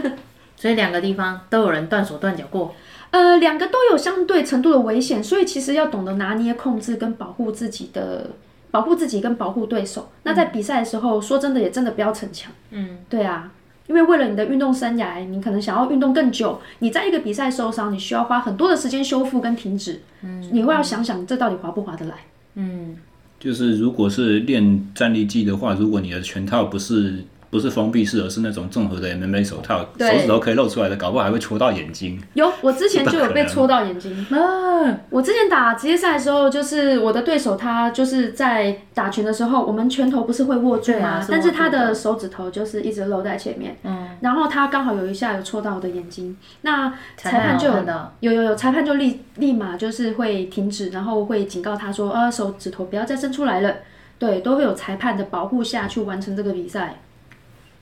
[0.54, 2.74] 所以两个地方都有人断手断脚过，
[3.10, 8.32] 呃，两个都有相对程度的危险，所以其实要懂得拿捏、控制跟保护自己的，
[8.70, 10.10] 保护自己跟保护对手。
[10.22, 13.52] 那在比赛的时候，嗯、说真的也真的不要逞强，嗯，对啊。
[13.86, 20.00] 因为为了你的运动生涯，你可能想要运动更久，你在一个比赛受伤，你需要花很多的时间修复跟停止。
[20.22, 22.14] 嗯，你会要想想这到底划不划得来？
[22.54, 22.96] 嗯，
[23.38, 27.24] 就是如果是练站立技的话，如果你的拳套不是。
[27.50, 32.20] 不是封闭式，而是那种综合的 MMA 手套，手指头可以露出来的，搞不好还会戳到眼睛。
[32.34, 34.24] 有，我之前就有被戳到眼睛。
[34.30, 41.08] 啊，我之前打职业赛的时候，就是我的对手他就是在打拳的时候，我们拳头不是会握住吗？
[41.08, 43.76] 啊、但是他的手指头就是一直露在前面。
[43.82, 47.84] 嗯，然后他刚好有一下有戳到我的眼睛，那裁判就有
[48.20, 53.74] 有有有裁判就立立马就是会停止，然后会警告他说，啊，手指头不要再伸出来了。
[54.20, 57.00] 对，都会有裁判的保护下去完成这个比赛。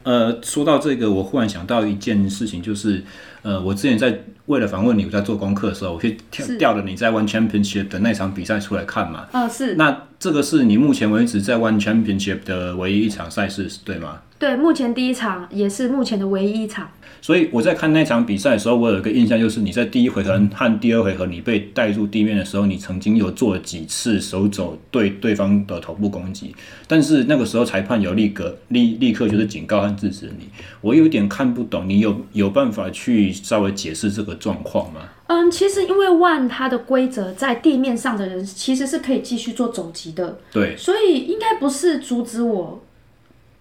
[0.08, 3.04] 呃，说到这个，我忽然想到一件事情，就是
[3.42, 6.16] 呃，我之前在为了访问你，我在做功课的时候，我去
[6.58, 9.26] 调了你在 One Championship 的那场比赛出来看嘛。
[9.32, 9.74] 嗯、呃，是。
[9.74, 14.20] 那这个是你目前为止在 One Championship 的唯一一场赛事，对吗？
[14.38, 16.88] 对，目前第一场也是目前的唯一一场。
[17.20, 26.54] 所以我在看那场比赛的时候，我有一个印象，就是你在第一回合和第二回合你被带入地面的时候，你曾经有做了几次手肘对对方的头部攻击，
[26.86, 30.48] 但是那个时候裁判有立刻立立刻就是警告和制止你。
[30.80, 35.00] 我有点看不懂，你有有办法去稍微解释这个状况吗？
[35.26, 42.82] 嗯，其实因为 One 它的规则在地面上的人其实是可以继续做肘击的，对，所以应该不是阻止我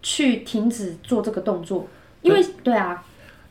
[0.02, 1.88] 去停止做这个动作，
[2.22, 3.04] 因为对，对啊。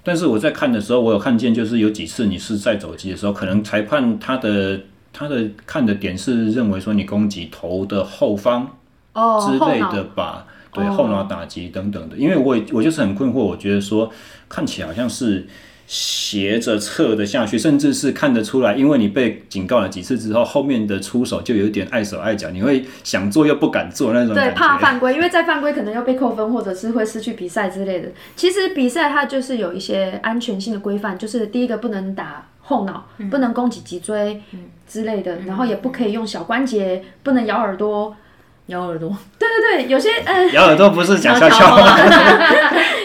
[0.07, 4.81] 但是我在看的时候，我有看见，就是有几次你是在肘击的时候，可能裁判他的
[5.13, 8.77] 他的看的点是认为说你攻击头的后方
[9.15, 12.17] 哦之类的吧，对，后脑打击等等的。
[12.17, 14.09] 因为我我就是很困惑，我觉得说
[14.49, 15.45] 看起来好像是。
[15.87, 24.35] 斜着侧的下去，甚至是看得出来，因为你被警告了几次之后，后面的出手就有点碍手碍脚，你会想做又不敢做那种。
[24.35, 28.09] 对，怕犯规，因为再犯规可能又被扣分，或者是会失去比赛之类的。
[28.35, 34.43] 其实比赛它就是有一些安全性的规范，就是第一个不能打后脑，嗯、不能攻击脊椎
[34.89, 38.17] 之类的，嗯、然后也不可以用小关节，不能咬耳朵。
[38.67, 41.77] 咬耳朵，对对对，有些嗯，咬耳朵不是讲笑笑。
[41.77, 41.97] 话，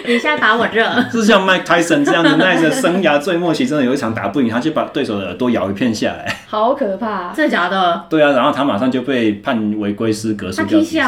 [0.06, 8.06] 你现在打我这，是像 Mike Tyson 这样子，那个生涯最末期真的有一场打不赢，他就把对手的耳朵咬一片下来，好可怕，真的假的？
[8.10, 11.08] 对啊，然后他马上就被判违规失格，输掉比赛。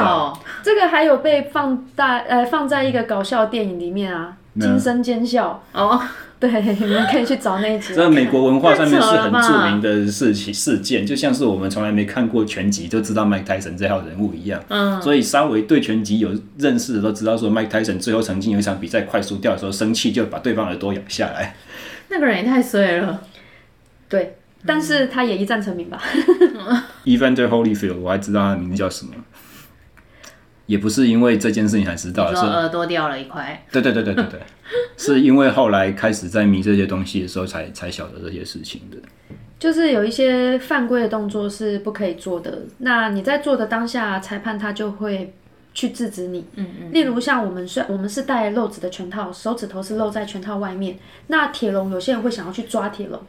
[0.62, 5.64] 这个还有被放大呃放在一个搞笑电影里面啊，惊声尖笑。
[5.74, 6.00] 哦。
[6.44, 7.94] 对，你们可以去找那一集。
[7.96, 14.62] 在美国文化上面是很著名的事情事件，就像是我们从来没看过全集就知道麦泰森这号人物一样。
[14.68, 21.56] 嗯，所以稍微对全集有认识的都知道，说麦泰森最后曾经有一场比赛快输掉的时候，生气就把对方耳朵咬下来。
[22.10, 23.22] 那个人也太衰了。
[24.10, 26.04] 对，但是他也一战成名吧。
[27.06, 29.14] Evander Holyfield，我还知道他的名字叫什么。
[30.66, 33.66] 也不是因为这件事情才知道，说耳朵掉了一块。
[33.70, 34.40] 对对对对对对，
[34.98, 38.98] 是因为后来开始在迷这些东西的时候才，才才晓得这些事情的。
[39.60, 45.34] 就是有一些犯规的动作是不可以做的，那你在做的当下，裁判他就会
[45.74, 46.46] 去制止你。
[46.56, 46.94] 嗯嗯。
[46.94, 50.98] 例如像我们是，我们是戴漏指的拳套，手指头是露在拳套外面。
[51.28, 53.20] 那铁笼，有些人会想要去抓铁笼。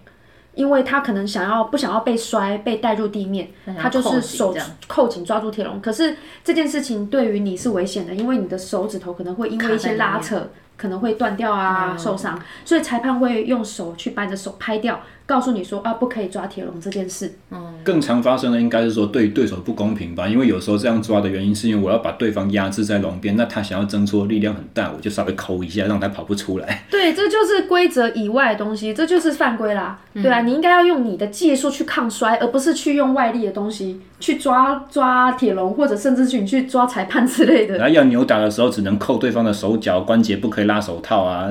[0.57, 5.81] 因为他可能想要不想要被摔被带入地面，他就是手扣紧抓住铁笼。
[5.81, 15.01] 可是这件事情对于你是危险的，因为你的手指头可能会因为一些拉扯可能会断掉啊，受伤，所以裁判会用手去把你的手拍掉。
[15.27, 17.33] 告诉你说啊，不可以抓铁笼这件事。
[17.51, 20.29] 嗯，更常发生的应该是说对对手不公平吧？
[20.29, 26.85] 因为有时候这样抓的原因是因为我要把对方压制在笼边，那他想要挣脱力量很大，我就稍微抠一下，让他跑不出来。
[26.91, 29.99] 对，这就是规则以外的东西，这就是犯规啦。
[30.13, 37.79] 嗯、对啊，你应该要用你的技术去抗摔，而不是去用外力的东西去抓抓铁笼，或者甚至去你去抓裁判之类的。
[37.79, 41.49] 然后要扭打的时候，只能扣对方的手脚关节，不可以拉手套啊。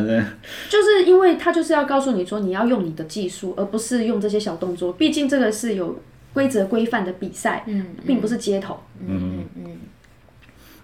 [0.70, 3.54] 就是因为他就是要告诉你说，你要用你的技术。
[3.58, 6.00] 而不是用这些小动作，毕竟这个是有
[6.34, 8.80] 规则规范的比赛，嗯，并不是街头。
[9.00, 9.78] 嗯嗯嗯。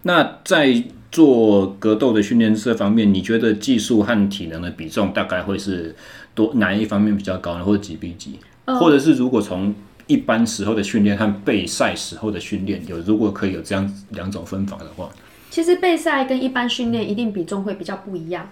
[0.04, 5.96] 那在做格斗的训练这方面，你觉得技术和体能的比重大概会是
[6.34, 7.64] 多哪一方面比较高呢？
[7.64, 8.40] 或者几比几？
[8.66, 9.74] 呃、或者是如果从
[10.08, 15.10] 一般时候的训练和备赛时候的训练，有如果可以有这样两种分法的话，
[15.50, 18.50] 其实备赛跟一般训练一定比重会比较不一样，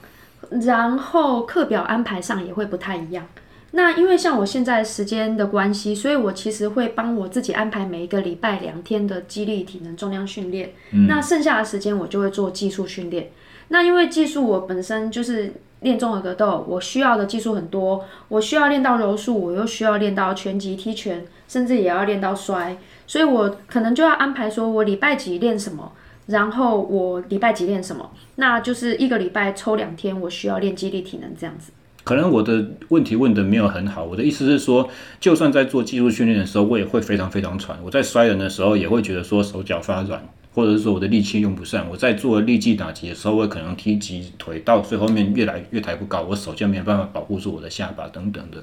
[0.63, 3.25] 然后课表安排上也会不太一样。
[3.71, 10.73] 那因为像我现在时间的关系，所以我其实会帮我自己安排每一个礼拜两天的肌力、体能、重量训练。
[10.91, 13.29] 嗯、那剩下的时间我就会做技术训练。
[13.67, 25.91] 那因为技术我本身就是练综合格斗，我需要的技术很多，我需要练到柔术，我又需要练到拳击、踢拳，甚至也要练到摔，所以我可能就要安排说我礼拜几练什么，
[26.27, 31.73] 然后我礼拜几练什么，那就是一个礼拜抽两天，我需要练肌力、体能这样子。
[32.07, 34.89] 可能我的问题问的没有很好，我的意思是说，
[35.19, 37.77] 就算在做技术训练的时候，我也会非常非常喘。
[37.83, 40.25] 我在摔人的时候，也会觉得说手脚发软，
[40.57, 41.85] 或者是说我的力气用不上。
[41.87, 48.57] 我在做力技打击的时候，我可能踢击腿到最后面越来越抬不高，我手就没有办法保护住我的下巴等等的。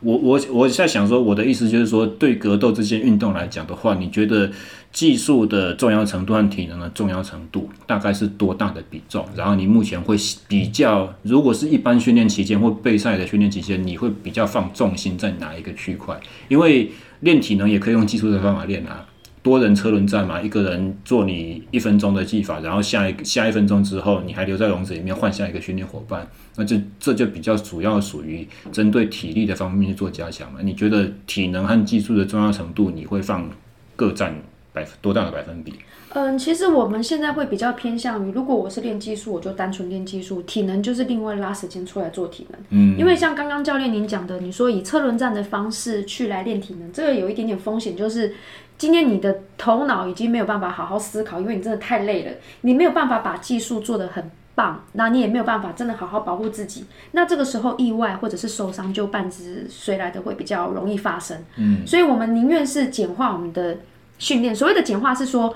[0.00, 4.50] 我我我在想说，我的意思就是说，对格斗这些运动来讲的话，你觉得？
[4.92, 9.26] 技术的重要程度和体能的重要程度大概是多大的比重？
[9.36, 10.16] 然后你目前会
[10.48, 16.18] 比较，如果是一般训练期间或备赛的训练期间，你会比较放重心在哪一个区块？
[16.48, 16.90] 因为
[17.20, 19.04] 练体能也可以用技术的方法练啊，
[19.46, 30.58] 多人车轮战嘛，一个人做你一分钟的技法，然后下一下一分钟之后，你还留在笼子里面换下一个训练伙伴，那就这就比较主要属于针对体力的方面去做加强嘛。
[30.64, 33.48] 你觉得体能和技术的重要程度，你会放
[33.94, 34.34] 各占
[34.72, 35.74] 百多大的百分比？
[36.08, 42.60] 嗯，其实我们现在会比较偏向于，如果我是练技术，我就单纯练技术，体能就是另外拉时间出来做体能。
[42.70, 48.34] 嗯，因为像刚刚教练您讲的，你说以车轮战的方式去来练体能，这个有一点点风险，就是
[48.78, 61.44] 今天你的头脑已经没有办法好好思考，因为你真的太累了，你没有办法把技术做得很棒，那你也没有办法真的好好保护自己，那这个时候意外或者是受伤就伴之随来的会比较容易发生。
[61.56, 63.78] 嗯，所以我们宁愿是简化我们的
[64.18, 65.54] 训练，所谓的简化是说。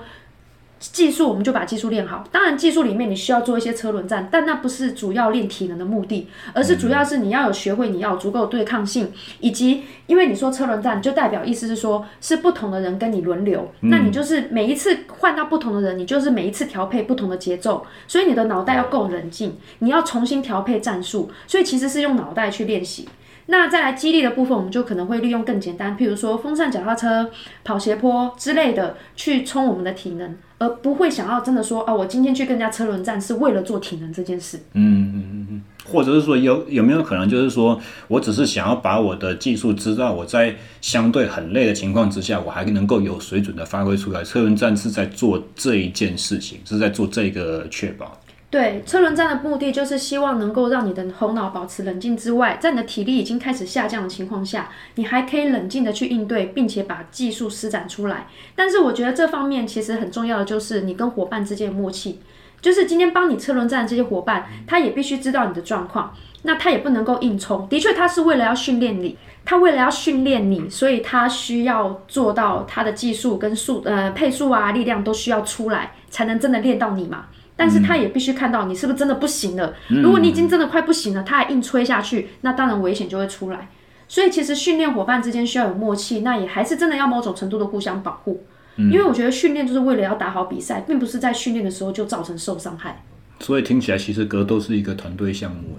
[0.81, 23.07] 技术我们就把技术练好，当然技术里面你需要做一些车轮战，但那不是主要练体能的目的，而是主要是你要有学会，你要有足够对抗性，以及因为你说车轮战就代表意思是说，是不同的人跟你轮流，那你就是每一次换到不同的人，你就是每一次调配不同的节奏，所以你的脑袋要够冷静，你要重新调配战术，所以其实是用脑袋去练习。
[23.47, 27.29] 那再来激励的部分，我们就可能会利用更简单，譬如说风扇脚踏车、
[27.63, 30.35] 跑斜坡之类的去冲我们的体能。
[30.57, 34.57] 而不会想要真的说啊，我今天去跟人家车轮战是为了做体能这件事。
[34.73, 35.61] 嗯嗯嗯嗯，
[35.91, 44.23] 或者是说有有没有可能就是说我只是想要把我的技术知道我在相对很累的情况之下，我还能够有水准的发挥出来。
[44.23, 48.20] 车轮战是在做这一件事情，是在做这个确保。
[48.51, 58.27] 对，车轮战的目的就是希望能够让你的头脑保持冷静之外，在你的体力已经开始下降的情况下，你还可以冷静的去应对，并且把技术施展出来。
[58.53, 62.19] 但是我觉得这方面其实很重要的就是你跟伙伴之间的默契，
[62.59, 67.65] 就是今天帮你车轮战的这些伙伴，他也必须知道你的状况，那他也不能够硬冲。
[67.69, 77.27] 的确，他是为了要训练你，他为了要训练你，所以他需要做到他的技术跟速呃配速啊力量都需要出来，才能真的练到你嘛。
[77.61, 79.75] 但是他也必须看到你是不是真的不行了。
[79.87, 83.69] 如果你已经真的快不行了，他还硬吹下去，那当然危险就会出来。
[84.07, 88.43] 所以其实训练伙伴之间需要有默契，那也还是真的要某种程度的互相保护。
[88.77, 93.03] 因为我觉得训练就是为了要打好比赛，并不是在训练的时候就造成受伤害。
[93.39, 95.77] 所以听起来其实格斗是一个团队项目。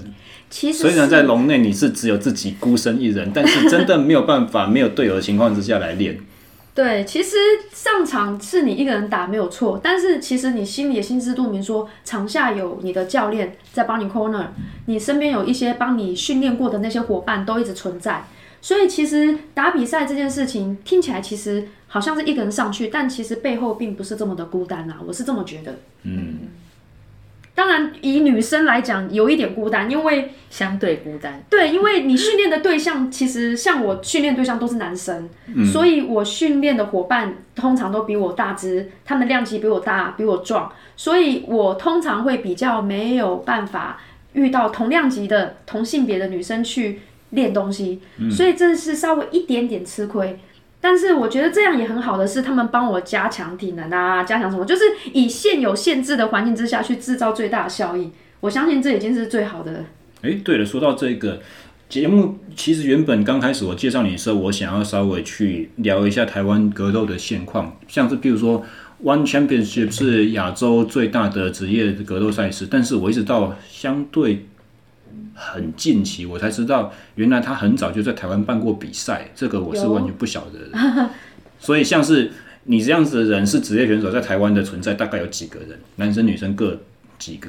[0.49, 6.17] 其实虽然在笼内你是只有自己孤身一人，但是真的没有办法没有队友的情况之下来练。
[6.75, 7.37] 对，其实
[7.71, 14.47] 上场是你一个人打没有错，但是其实你心里也心知肚明说，说场下有你的教练在帮你 corner，
[14.87, 18.25] 你身边有一些帮你训练过的那些伙伴都一直存在，
[18.63, 25.79] 所以其实打比赛这件事情听起来其实好像是一个人上去，但其实背后并不是这么的孤单啊，我是这么觉得。
[26.05, 26.39] 嗯。
[27.55, 31.43] 当然，以女生来讲，有一点孤单，因为相对孤单。
[31.51, 44.01] 对，因为你训练的对象，其实像我训练对象都是男生，嗯、所以我训练的伙伴通常都比我大只，他们量级比我大，比我壮，所以我通常会比较没有办法
[44.33, 47.01] 遇到同量级的同性别的女生去
[47.31, 50.39] 练东西，嗯、所以这是稍微一点点吃亏。
[50.83, 58.11] 但是我觉得这样也很好的是，他们帮我加强体能啊，加强什么，就是以现有限制的环境之下去制造最大的效益。
[58.41, 59.85] 我相信这已经是最好的。
[60.23, 61.41] 哎，对了，说到这个
[61.89, 68.65] 节目，其实原本刚开始我介绍你的时候，我想要稍微去聊一下台湾格斗的现况，像是比如说
[69.05, 74.47] One Championship 是亚洲最大的职业格斗赛事，但是我一直到相对。
[75.35, 81.11] 很近期，我才知道，原来他很早就在台湾办过比赛，这个我是完全不晓得的。
[81.59, 82.31] 所以，像是
[82.65, 85.79] 你这样子的人是职业选手，在台湾的存在大概有几个人？
[85.97, 86.79] 男生女生各
[87.19, 87.49] 几个？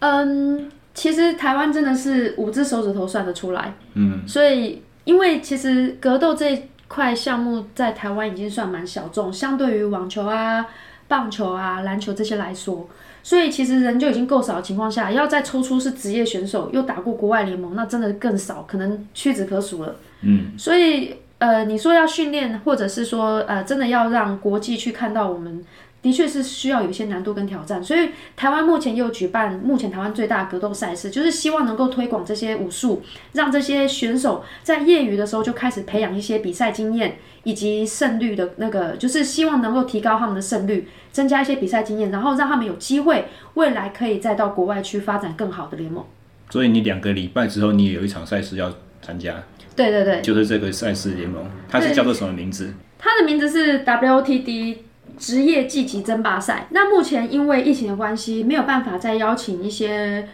[0.00, 3.74] 嗯，其实台湾真的是五只手指头算得出来。
[3.94, 10.66] 嗯，所以因为其实格斗这块项目在台湾已经算蛮小众，相对于网球啊、
[11.08, 12.88] 棒球啊、篮球这些来说。
[13.24, 19.96] 所以其实人就已经够少的情况下，要再抽出是职业选手又打过国外联盟，那真的更少，可能屈指可数了。
[20.20, 25.64] 嗯，所以呃，你说要训练，或者是说呃，真的要让国际去看到我们。
[26.04, 33.02] 的确是需要有一些难度跟挑战，所以台湾目前又举办目前台湾最大的格斗赛事，就是希望能够推广这些武术，
[33.32, 43.24] 让这些选手在业余的时候就开始培养一些比赛经验以及胜率的那个，就是希望能够提高他们的胜率，增加一些比赛经验，然后让他们有机会
[43.54, 46.04] 未来可以再到国外去发展更好的联盟。
[46.50, 49.42] 所以你两个礼拜之后，你也有一场赛事要参加？
[49.74, 52.74] 对对对，就是这个赛事联盟，它是叫做什么名字？
[52.98, 54.76] 它的名字是 WOTD。
[55.18, 60.28] 职业技级争霸赛，那目前因为疫情的关系，没有办法再邀请一些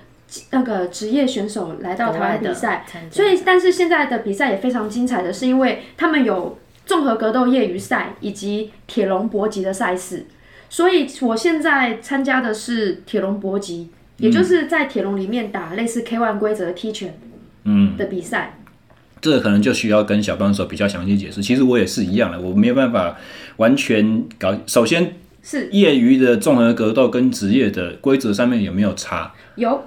[0.51, 10.27] 那个职业选手来到台湾比赛，所以但是现在的比赛也非常精彩的是，因为他们有综合格斗业余赛以及铁笼搏击的赛事。
[10.69, 17.19] 所以我现在参加的是铁笼搏击，也就是在铁笼里面打类似 K1 规则的踢拳，
[17.65, 18.57] 嗯的比赛。
[19.21, 21.43] 这个可能就需要跟小帮手比较详细解释。
[21.43, 23.19] 其实我也是一样的，我没有办法
[23.61, 24.57] 完全搞。
[24.67, 29.33] 首先是业余的综合格斗跟职业的规则上面有没有差？
[29.57, 29.85] 有，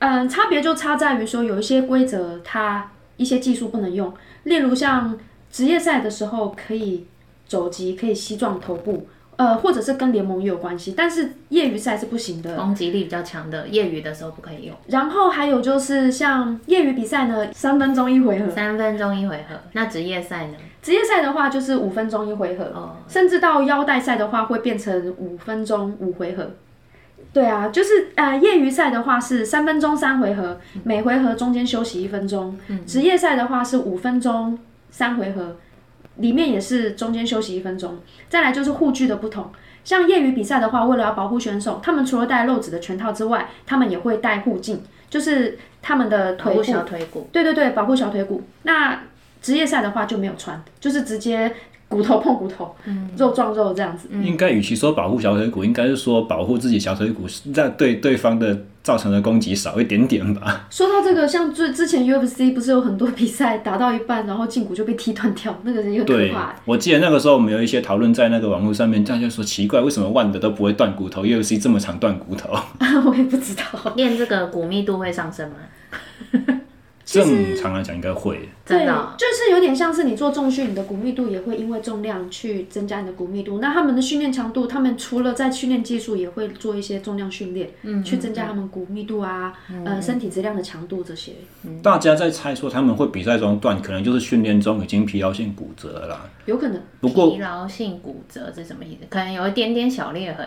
[0.00, 5.16] 嗯，差别就差在于说有一些规则它一些技术不能用，例如像
[5.50, 7.06] 职业赛的时候可以
[7.46, 9.06] 肘击，可以膝撞头部。
[9.38, 14.76] 呃，或者是跟联盟也有关系，但是业余赛是不行的，攻击力比较强的业余的时候不可以用。
[14.88, 19.54] 然后还有就是像业余比赛呢，三分钟一回合，三分钟一回合。
[19.74, 20.54] 那职业赛呢？
[20.88, 26.52] 职业赛的话就是五分钟一回合，哦，甚至到腰带赛的话会变成五分钟五回合。
[27.30, 32.58] 对啊，就是呃，业余赛的话是三分钟三回合，每回合中间休息一分钟。
[32.68, 34.58] 嗯，职业赛的话是五分钟
[34.90, 35.56] 三回合。
[36.16, 37.98] 里面也是中间休息一分钟，
[38.30, 39.52] 再来就是护具的不同。
[39.84, 47.28] 像业余比赛的话，为了要保护选手，他们除了戴漏子的拳套之外，他们也会戴护镜，就是他们的腿部小腿骨。
[47.30, 48.42] 对对对，保护小腿骨。
[48.62, 49.02] 那
[49.40, 51.52] 职业赛的话就没有穿，就是直接。
[51.90, 54.10] 骨头碰骨头，嗯，肉撞肉这样子。
[54.22, 57.24] 应该与其说保护小腿骨，应该是说保护自己小腿骨，
[57.54, 60.66] 让对对方的造成的攻击少一点点吧。
[60.68, 66.54] 说到这个，像最之前 UFC 不是有很多比赛打到一半，然后胫骨就被踢断掉，那个是一个可怕。
[66.66, 72.50] 我记得那个时候我们有一些讨论在那个网络上面，大家说奇怪，为什么万的都不会断骨头，UFC 这么常断骨头？
[73.08, 73.62] 我也不知道。
[73.96, 75.56] 练这个骨密度会上升吗？
[77.08, 78.84] 正常来讲应该会，对，
[79.16, 83.60] 就是有点像是你做重训，你的骨密度也会因为重量去增加你的骨密度。
[83.60, 91.32] 那他们的训练强度，他们除了在训练技术，也会做一些重量训练，嗯，去增加他们骨密度啊，嗯、呃，身体质量的强度这些。
[91.82, 96.28] 大家在猜说他们会比赛中断，可能就是训练中已经疲劳性骨折了啦。
[96.44, 96.78] 有可能。
[97.00, 99.06] 不过疲劳性骨折是什么意思？
[99.08, 100.46] 可能有一点点小裂痕。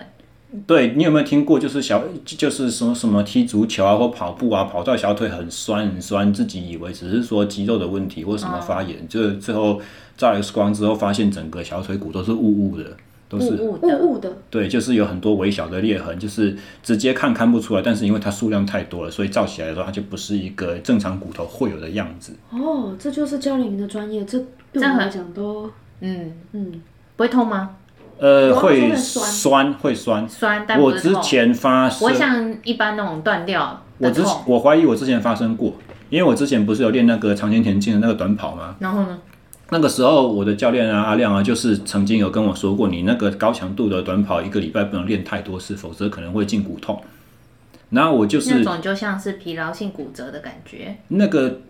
[0.68, 1.58] 对，你有没有听过？
[1.58, 9.80] 就是小，就是什么什么踢足球啊，或跑步啊，跑到小腿很酸很酸，自己以为只是说肌肉的问题或什么发炎，就最后
[10.18, 12.84] 照 X 光之后发现整个小腿骨都是雾雾的，
[13.30, 14.38] 都是雾雾的。
[14.50, 22.34] 对，就是有很多微小的裂痕，就是直接看看不出来，但是因为它数量太多了，所以照起来的时候它就不是一个正常骨头会有的样子。
[22.50, 24.38] 哦，这就是教练员的专业，这
[24.74, 25.72] 对我来讲都
[26.02, 26.82] 嗯嗯，
[27.16, 27.78] 不会痛吗？
[28.22, 30.30] 呃，会酸，会酸。
[30.30, 30.84] 酸，但是。
[30.84, 33.84] 我之前发生，我像一般那种断掉。
[33.98, 35.74] 我之我怀疑我之前发生过，
[36.12, 38.76] 因为我之前不是有练那个长肩田径的那个短跑吗？
[38.78, 39.18] 然后呢？
[39.72, 47.02] 那个时候我的教练啊阿亮啊，就是曾经有跟我说过，你那个高强度的短跑一个礼拜不能练太多次，否则可能会胫骨痛。
[47.90, 50.98] 然后我就是那种就像是疲劳性骨折的感觉。
[51.08, 51.62] 那个。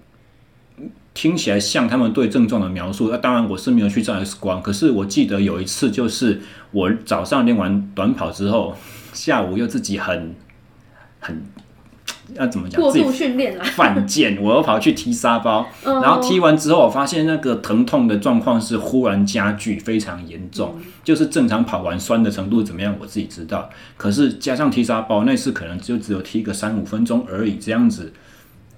[1.13, 6.41] 听起来像他们对症状的描述，那当然我是没有去照 X 光，可是我记得有一次，就是
[6.71, 8.75] 我早上练完短跑之后，
[9.11, 10.33] 下午又自己很
[11.19, 11.43] 很
[12.35, 12.79] 要怎么讲？
[12.79, 28.13] 过度训练了，犯贱，我又跑去踢沙包，然后踢完之后，我发现那个疼痛的状况是忽然加剧，非常严重，就是正常跑完酸的程度怎么样，我自己知道，可是加上踢沙包，那次可能就只有踢个三五分钟而已，这样子。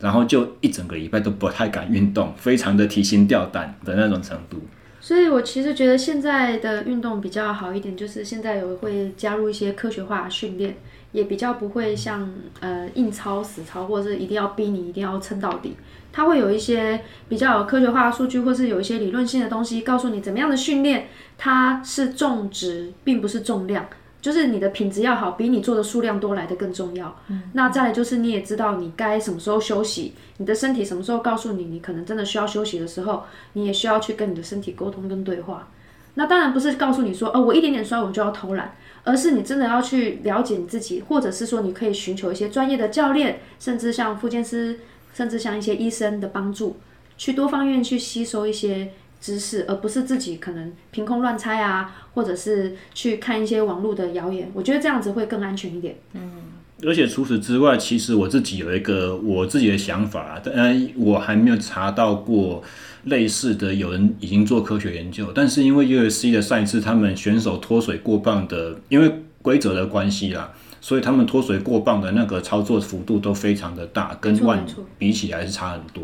[0.04, 4.58] 然后就一整个礼拜都不太敢运动，非常的提心吊胆的那种程度。
[5.00, 10.76] 所以我其实觉得现在的运动比较好一点，就是现在有会加入一些科学化训练，
[11.14, 12.30] 也比较不会像
[12.60, 15.78] 呃硬操死操，或者是一定要逼你一定要撑到底。
[16.12, 17.00] 它会有一些
[17.30, 23.86] 比较科学化的数据，或是有一些理论性的东西，告诉你怎么样的训练它是重质，并不是重量。
[24.24, 27.14] 就是你的品质要好，比你做的数量多来的更重要。
[27.28, 35.68] 嗯，那再来就是你也知道你该什么时候休息，你的身体什么时候告诉你你可能真的需要休息的时候，你也需要去跟你的身体沟通跟对话。
[36.14, 44.80] 那当然不是告诉你说哦，我一点点衰我就要偷懒，而是你真的要去了解你自己，或者是说你可以寻求一些专业的教练，甚至像复健师，
[45.14, 46.78] 甚至像一些医生的帮助，
[47.18, 48.94] 去多方面去吸收一些
[49.24, 54.52] 知识，而不是自己可能凭空乱猜啊，或者是去看一些网络的谣言。
[54.54, 55.96] 我觉得这样子会更安全一点。
[56.12, 56.30] 嗯，
[56.86, 62.62] 而且除此之外，其实我自己有一个我自己的想法，但我还没有查到过
[63.06, 65.32] 类似的有人已经做科学研究。
[65.34, 70.52] 但是因为 UFC 的赛事，他们选手脱水过磅的，因为规则的关系啦，
[70.82, 74.66] 所以他们脱水过磅的那个操作幅度都非常的大，跟万
[74.98, 76.04] 比起来是差很多。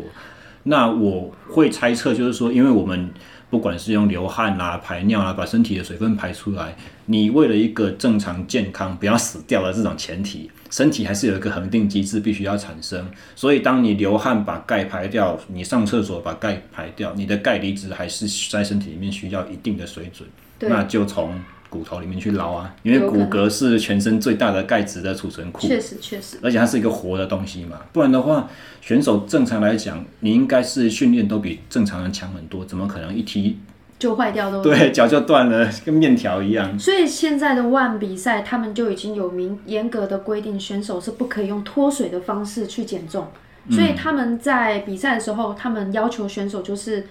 [0.64, 3.10] 那我会猜测，就是说，因为我们
[3.48, 13.10] 不管是用流汗啦、排尿啦，把身体的水分排出来，你为了一个正常健康、不要死掉的这种前提，身体还是有一个恒定机制必须要产生。
[13.34, 20.28] 所以，当你流汗把钙排掉，你上厕所把钙排掉，你的钙离子还是在身体里面需要一定的水准，
[20.70, 21.34] 那就从
[21.70, 25.66] 骨头里面去捞啊，因为骨骼是全身最大的钙质的储存库。
[25.66, 28.46] 确实，确实，而且它是一个活的东西嘛，不然的话。
[28.82, 33.58] 选手正常来讲，你应该是训练都比正常人强很多，怎么可能一踢
[33.98, 34.62] 就坏掉都？
[34.62, 36.78] 对，脚就断了，跟面条一样。
[36.78, 43.28] 所以现在的万比赛，他们就已经有明严格的规定，选手是不可以用脱水的方式去减重。
[43.70, 47.06] 所以他们在比赛的时候，他们要求选手就是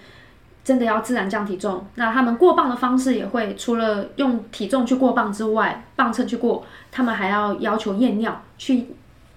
[0.69, 1.83] 真的要自然降体重。
[1.95, 8.85] 那他们过磅的方式也会除了用体重去过磅之外，磅秤去过，他们还要要求验尿，去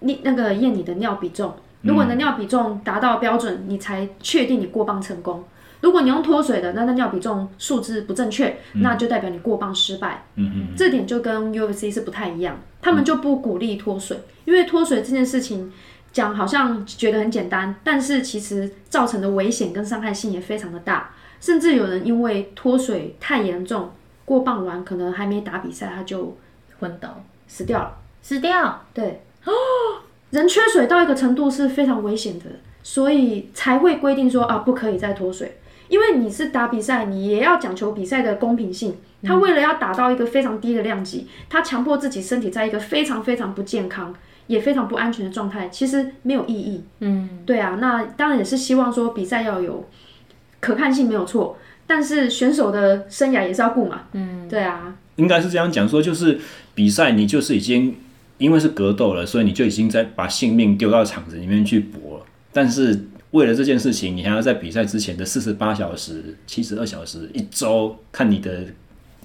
[0.00, 1.54] 那那个验你的尿比重。
[1.80, 5.42] 如果你的尿比重达到标准，你才确定你过磅成功。
[5.80, 10.24] 如果你用脱水的，那那尿比重数字不正确，那就代表你过磅失败。
[10.34, 15.72] 嗯嗯，这点就跟 UFC 是不太一样，他们就不鼓励脱水，因为脱水这件事情
[16.12, 21.10] 讲好像觉得很简单，但是其实造成的危险跟伤害性也非常的大，
[21.42, 23.90] 甚至有人因为脱水太严重，
[24.24, 26.34] 过磅完可能还没打比赛他就
[26.78, 28.82] 昏倒死掉了，死掉。
[28.94, 29.22] 对。
[29.44, 29.52] 哦。
[30.30, 32.46] 人缺水到一个程度是非常危险的，
[32.82, 35.58] 所以才会规定说啊，不可以再脱水。
[35.88, 38.96] 因为你是打比赛，你也要讲求比赛的公平性。
[39.22, 44.14] 他为了要达到一个非常低的量级，他强迫自己身体在一个非常非常不健康
[44.46, 46.82] 也非常不安全的状态，其实没有意义。
[47.00, 49.84] 嗯，对啊，那当然也是希望说比赛要有
[50.62, 54.04] 可看性没有错，但是选手的生涯也是要顾嘛。
[54.12, 56.40] 嗯，对啊，应该是这样讲说，就是
[56.74, 57.94] 比赛你就是已经。
[58.38, 62.24] 因为是格斗了，所以你就已经在把性命丢到场子里面去搏了。
[62.52, 68.64] 但是为了这件事情，你还要在比赛之前的四十八小时、七十二小时、一周，看你的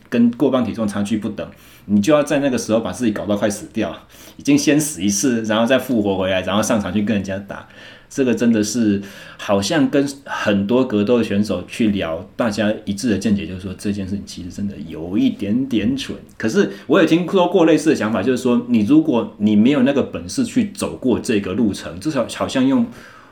[0.07, 1.49] 跟过磅体重差距不等，
[1.85, 3.91] 你就要在那个时候把自己搞到快死掉，
[4.35, 7.67] 已经先死一次，然后再复活回来，然后上场去跟人家打。
[8.09, 9.01] 这个真的是
[9.37, 16.17] 好像跟很多格斗选手去聊，大家一致的见解就是说，这件事情其实真的有一点点蠢。
[16.37, 22.85] 可是我也听说过类似的想法，就是说，你如果你没有那个本事去走过这个路程，至少好像用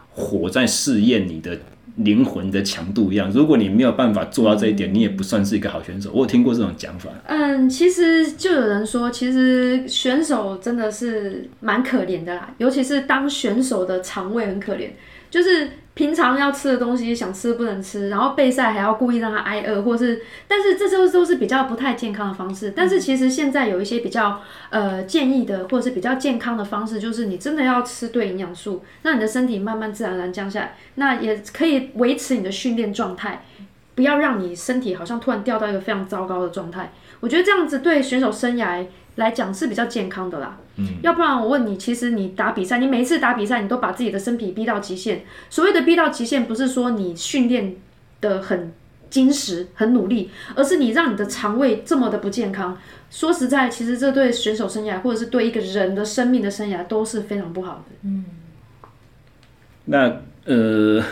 [0.09, 1.57] 火在试验你的。
[1.97, 6.11] 灵魂的强度一样，如果你没有办法做到这一点，你也不算是一个好选手。
[6.13, 7.09] 我有听过这种讲法。
[7.27, 14.89] 嗯，其实就有人说，其实选手真的是蛮可怜的啦，尤其是当选手的肠胃很可怜，
[15.29, 15.69] 就是。
[15.95, 22.73] 平常要吃的东西想吃不能吃，然后备赛还要故意让他挨饿，或是，但是这都都是比较不太健康的方式。
[22.75, 24.41] 但是其实现在有一些比较
[24.71, 33.45] 呃建议的，或者是比较健康的方式，就是你真的要吃对营养素，让你的身体慢慢自然而然降下来，那也可以维持你的训练状态，
[33.95, 36.91] 不要让你身体好像突然掉到一个非常糟糕的状态。
[37.21, 38.85] 我觉得这样子对选手生涯
[39.15, 40.57] 来讲是比较健康的啦。
[40.77, 45.23] 嗯，要不然我问你，其实你打比赛，你每一次打比赛，你都把自己的身体逼到极限。
[45.49, 47.75] 所谓的逼到极限，不是说你训练
[48.21, 48.73] 的很
[49.09, 52.77] 精实、很努力，而是你让你的肠胃这么的不健康。
[53.09, 57.95] 说实在，其实这对选手生涯，或者是对一个人的生命的生涯，都是非常不好的。
[58.03, 58.25] 嗯，
[59.85, 61.03] 那呃。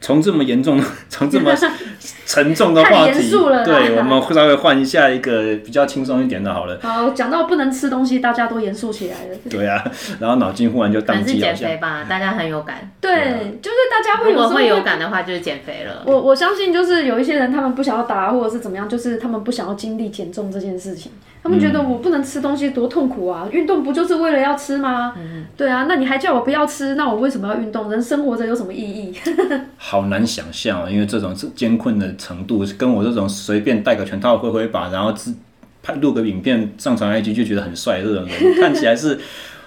[0.00, 1.52] 从这么严重， 从这么
[2.26, 3.30] 沉重的话题，
[3.64, 6.78] 对，我们稍微换一下一个比较轻松一点的，好了。
[6.82, 9.36] 好，讲到不能吃东西，大家都严肃起来了。
[9.50, 9.82] 对啊，
[10.20, 11.54] 然后脑筋忽然就宕机了。
[11.54, 12.90] 是减肥吧，大家很有感。
[13.00, 16.02] 对，就是大家会有会有感的话，就是减肥了。
[16.04, 21.10] 我我相信，就是有一些人，他们不想要打，或者是怎么样，就是他们不想要经历减重这件事情。
[21.40, 23.46] 他们觉得我不能吃东西多痛苦啊！
[23.52, 25.14] 运动不就是为了要吃吗？
[25.16, 27.88] 嗯，对啊，那你还叫我不要吃，那我为什么要运动？
[27.90, 29.14] 人生活着有什么意义？
[29.88, 35.34] 好难想象啊，因为这种艰困的程度，跟我这种随便带个拳套挥挥把，然后自
[35.82, 39.18] 拍录个影片上传 IG 就觉得很帅这种人， 看起来是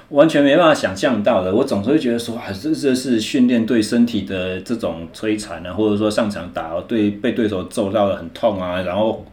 [0.10, 1.56] 完全没办法想象到的。
[1.56, 9.26] 我总是会觉得说，啊，这这是训练对身体的这种摧残啊，或者说上场打对被对手揍到了很痛啊，然后。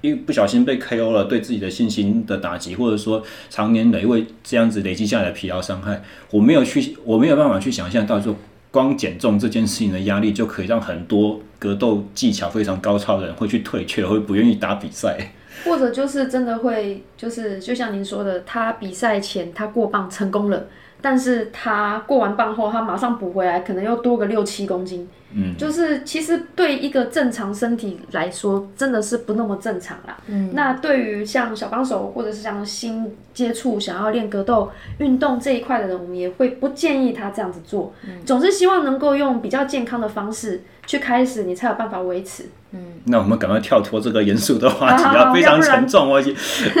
[0.00, 3.20] 一不小心被 KO 了，对自己的信心的打击，或者说
[3.50, 8.32] 常年累为这样子累积下来的疲劳伤害，我没有去，我没有办法去想象到，说
[8.70, 15.32] 光减重这件事情的压力就可以让很多格斗技巧非常高超的人会去退却，会不愿意打比赛，
[15.64, 20.66] 或者就是真的会，就是就像您说的，他比赛前他过磅成功了，
[21.00, 25.08] 但是他过完磅后他马上补回来，可能又多个六七公斤。
[25.34, 30.16] 嗯，就是其实对一个正常身体来说，真的是不那么正常啦。
[30.26, 37.92] 嗯，那对于像小帮手或者是像新接触想要练格斗运动这一块的人，我们也会不建议他这样子做。
[38.06, 42.44] 嗯，总是希望能够用比较健康的方式去开始，你才有办法维持。
[42.70, 46.10] 嗯，那我们赶快跳脱这个严肃的话题啊，非常沉重。
[46.10, 46.22] 我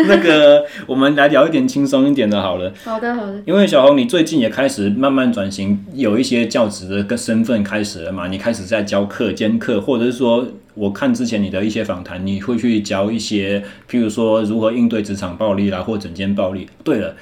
[0.06, 2.70] 那个，我们来聊一点轻松一点的，好了。
[2.84, 3.40] 好的，好的。
[3.46, 8.28] 因为小红，你最近也开始慢慢转型，有一些教职的跟身份开始了嘛？
[8.28, 13.60] 你开始在教课、兼课，或者是说，我看之前你的一些访谈，你会去教一些，
[13.90, 16.66] 譬如说如何应对职场暴力啦，或整间暴力。
[16.82, 17.14] 对了，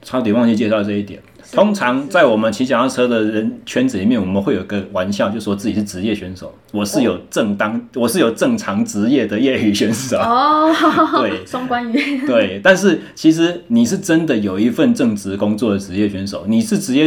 [0.00, 1.20] 差点忘记介绍这一点。
[1.52, 6.52] 通常在我们骑脚踏车的人圈子里面，我们会有个玩笑，就说自己是职业选手。
[6.72, 10.16] 我是有正当，我是有正常职业的业余选手。
[10.16, 10.72] 哦，
[11.20, 12.26] 对，双关语。
[12.26, 17.06] 对，但是其实你是真的有一份正职工作的职业选手，你是职业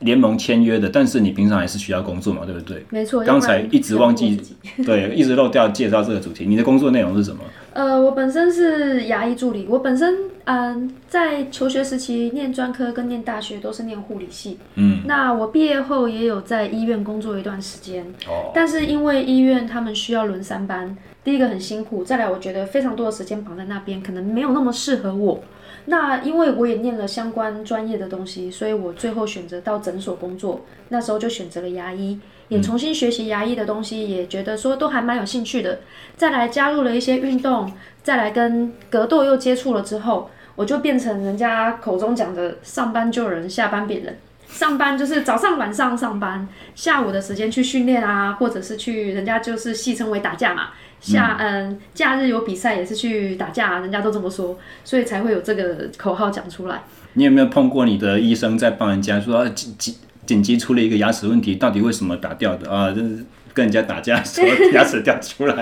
[0.00, 2.84] 联盟签约的，但是你平常还是需要工作嘛，对不对？
[2.90, 3.22] 没错。
[3.22, 4.40] 刚才一直忘记，
[4.84, 6.46] 对，一直漏掉介绍这个主题。
[6.46, 7.42] 你的工作内容是什么？
[7.72, 9.66] 呃，我本身是牙医助理。
[9.68, 14.58] 我本身嗯、呃，在求学时期念专科跟念大学都是念护理系。
[14.74, 18.02] 嗯，那我毕业后也有在医院工作一段时间。
[18.26, 25.44] 哦，但是因为医院他们需要轮三班，第一个很辛苦，再来我觉得非常多的时间绑在那边，可能没有那么适合我。
[25.86, 30.64] 那因为我也念了相关专业的东西，所以我最后选择到诊所工作。
[30.88, 32.18] 那时候就选择了牙医。
[32.48, 35.78] 也重新学习牙医的东西，也觉得说都还蛮有兴趣的。
[36.16, 37.72] 再来加入了一些运动，
[38.02, 44.18] 再来跟格斗又接触了之后，我就变成人家口中讲的上班救人，下班扁人。
[44.48, 50.70] 上班就是早上晚上上班，下午的时间去训练啊，或者是去人家就是戏称为打架嘛。
[51.00, 56.82] 下嗯，假日有比赛也是去打架，人家都这么说，所以才会有这个口号讲出来。
[57.14, 59.96] 你有没有碰过你的医生在帮人家说紧急？
[60.26, 62.92] 紧急出了一个牙齿问题，到底为什么打掉的啊？
[62.92, 65.54] 就是跟人家打架，说 牙齿掉出来。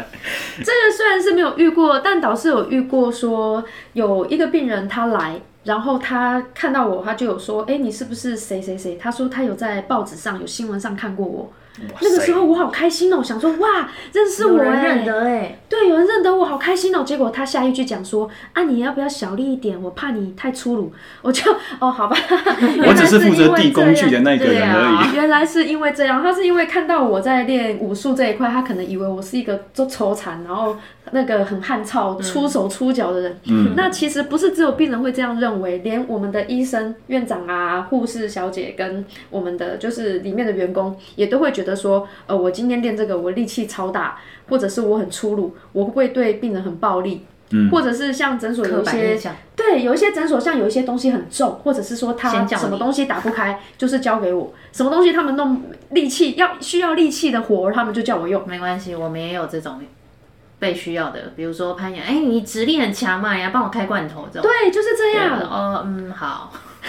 [0.59, 3.64] 这个虽然是没有遇过，但倒是有遇过，说
[3.95, 11.51] 有一个病人他来，然后他看到我，他就有说：“哎，你是不是谁谁谁？”他说他有在报纸上有新闻上看过我。
[12.01, 17.03] 那个时候我好开心哦，想说哇，认识我哎，认得哎，对，有人认得我，好开心哦。
[17.05, 19.81] 结果他下一句讲说啊，你要不要小力一点？
[19.83, 20.93] 我怕你太粗鲁。
[21.22, 22.16] 我就哦，好吧，
[22.87, 25.16] 我只是负责递工具的那个人而已。
[25.16, 30.76] 原来是因为这样，他是因为看到我在练武术这一块，他可能以为我是一个做抽残，然后
[31.13, 33.41] 那个很汉操、出手出脚的人。
[33.47, 41.79] 嗯，那其实不是只有病人会这样认为，连我们的医生、院长啊、护士小姐跟我们的就是里面的员工也都会觉得。
[41.79, 47.25] 说，呃，我今天练这个，我力气超大，或者是我很粗鲁，我会不会对病人很暴力？
[47.51, 49.17] 嗯，或者是像诊所有一些，
[49.55, 58.43] 对，有一些诊所像有一些东西很重，或者是说他什么东西打不开，就是交给我，什么东西他们弄力气要需要力气的活，他们就叫我用。
[58.45, 59.79] 没关系，我们也有这种
[60.59, 64.51] 被需要的，比如说攀岩，哎、欸，你直立很强嘛，呀，帮我开罐头这种。
[64.51, 65.41] 对，就是这样。
[65.41, 66.53] 哦，嗯，好。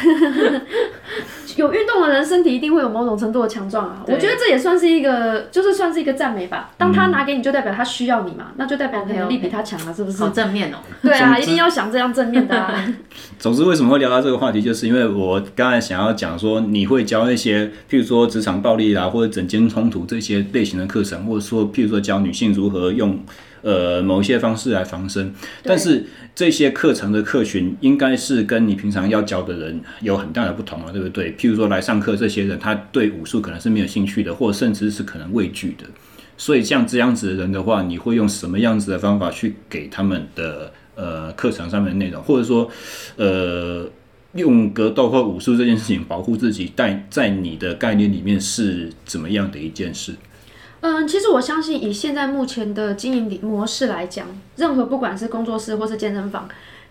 [1.57, 4.01] 有运动的人，身体一定会有某种程度的强壮啊！
[4.05, 6.69] 我觉得这也算是一个，就是算是一个赞美吧。
[6.77, 10.19] 当他拿给你，就代表他需要你嘛，那就代表你能力比他强了，是不是？
[10.19, 10.77] 好正面哦！
[11.01, 12.85] 对啊，一定要想这样正面的啊。
[13.39, 23.19] 总之，为什么会聊到这个话题，就是因为我刚才想要讲说，你会教那些，譬如说职场暴力啊，或者整间冲突这些类型的课程，或者说譬如说教女性如何用。
[23.61, 25.33] 呃，某一些方式来防身，
[25.63, 31.33] 但是这些课程的客群应该是跟你平常要教的人有很大的不同啊，对不对？
[31.35, 35.85] 譬如说来上课这些人，他对武术可能是没有兴趣的，或甚至是可能畏惧的。
[36.37, 42.71] 所以像这样子的人的话，你会用什么样子的方法去给他们的呃课程上面的内容，或者说
[43.17, 43.85] 呃
[44.35, 50.13] 用格斗或武术这件事情保护自己，在在你的概念里面是怎么样的一件事？
[50.81, 56.47] 嗯，其实我相信，以现在目前的经营模式来讲，任何不管是工作室或是健身房，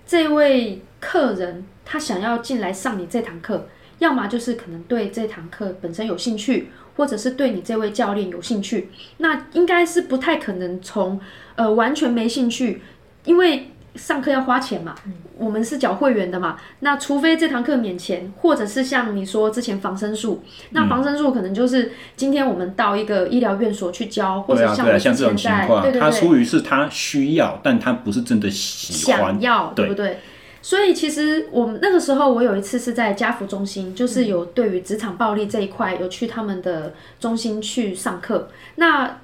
[0.07, 3.67] 这位客人他想要进来上你这堂课，
[3.99, 11.19] 要么就是可能对这堂课本身有兴趣，或者是对你这位教练有兴趣，那应该是不太可能从
[11.57, 12.83] 呃完全没兴趣，
[13.25, 13.71] 因为。
[13.99, 14.95] 上课要花钱嘛，
[15.37, 16.57] 我们是缴会员的嘛。
[16.81, 30.19] 那除非这堂课免钱，或者是像你说之前防身术，那防身术可能就是今天我们到一个医疗院所去教，或者像我们现在，对对对，他出于是他需要，但他不是真的喜欢，想要，对不对？
[30.61, 38.49] 所以其实我们那个时候，我有一次是在家福中心，就是有对于职场暴力这一块，有去他们的中心去上课。
[38.75, 39.19] 那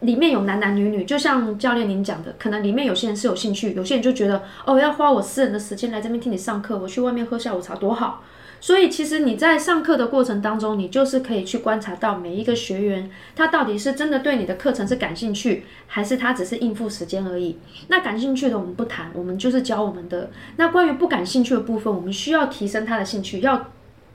[0.00, 8.24] 里面有男男女女，就像教练您讲的，可能里面有些人是有兴趣，有些人就觉得哦，要花我私人的时间来这边听你上课，我去外面喝下午茶多好。
[8.62, 17.56] 所以其实你在上课的过程当中，你就是可以去观察到每一个学员，他到底是真的对你的课程是感兴趣，还是他只是应付时间而已。
[17.88, 20.30] 那感兴趣的我们不谈，我们就是教我们的。
[20.56, 23.70] 那关于不感兴趣的部分，我们需要提升他的兴趣，要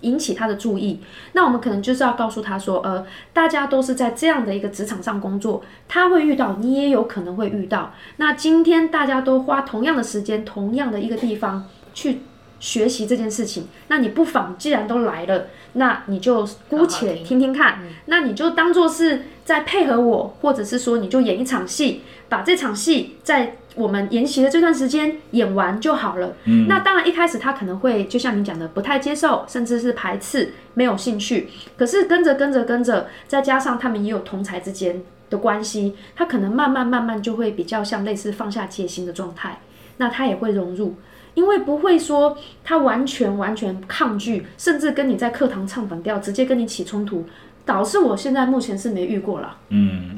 [0.05, 1.01] 引起他的注意。
[1.33, 7.93] 那我们可能就是要告诉他说，呃，大家都是在这样的一个职场上工作，他会遇到，你也有可能会遇到。
[8.17, 12.21] 那今天大家都花同样的时间，同样的一个地方去。
[12.57, 26.33] 学习这件事情，那你不妨既然都来了，那你就姑且听听看，好好听，那你就当做是在配合我，或者是说你就演一场戏，把这场戏在我们研习的这段时间演完就好了。
[26.45, 31.49] 嗯，那当然一开始他可能会就像你讲的不太接受，甚至是排斥，没有兴趣。
[31.77, 39.59] 可是跟着跟着跟着，再加上他们也有同才之间的关系，他可能慢慢慢慢就会比较像类似放下戒心的状态，
[39.97, 40.95] 那他也会融入。
[41.33, 47.25] 因为不会说他完全完全抗拒，甚至跟你在课堂唱反调，直接跟你起冲突，
[47.65, 49.57] 导致我现在目前是没遇过了。
[49.67, 50.17] 嗯，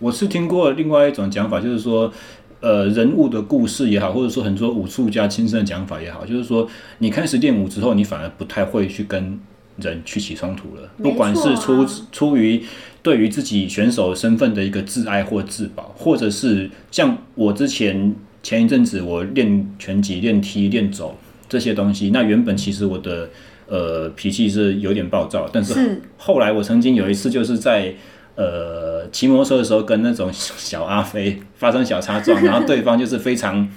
[0.00, 2.12] 我是听过另外一种讲法，就是说，
[2.60, 9.38] 呃，人物的故事也好，或者说很多武术家亲身的讲法也好，就是说，你开始练武之后，你反而不太会去跟
[9.76, 12.62] 人去起冲突了，不管是出出于
[13.02, 18.14] 对于自己选手身份的一个自爱或自保，或者是像我之前。
[18.42, 21.14] 前一阵子我练拳击、练踢、练走
[21.46, 23.28] 这些东西，那原本其实我的
[23.68, 27.94] 呃脾气是有点暴躁，但是后来我曾经有一次就是在
[28.40, 33.68] 呃骑摩托车的时候跟那种小阿飞发生小擦撞， 然后对方就是非常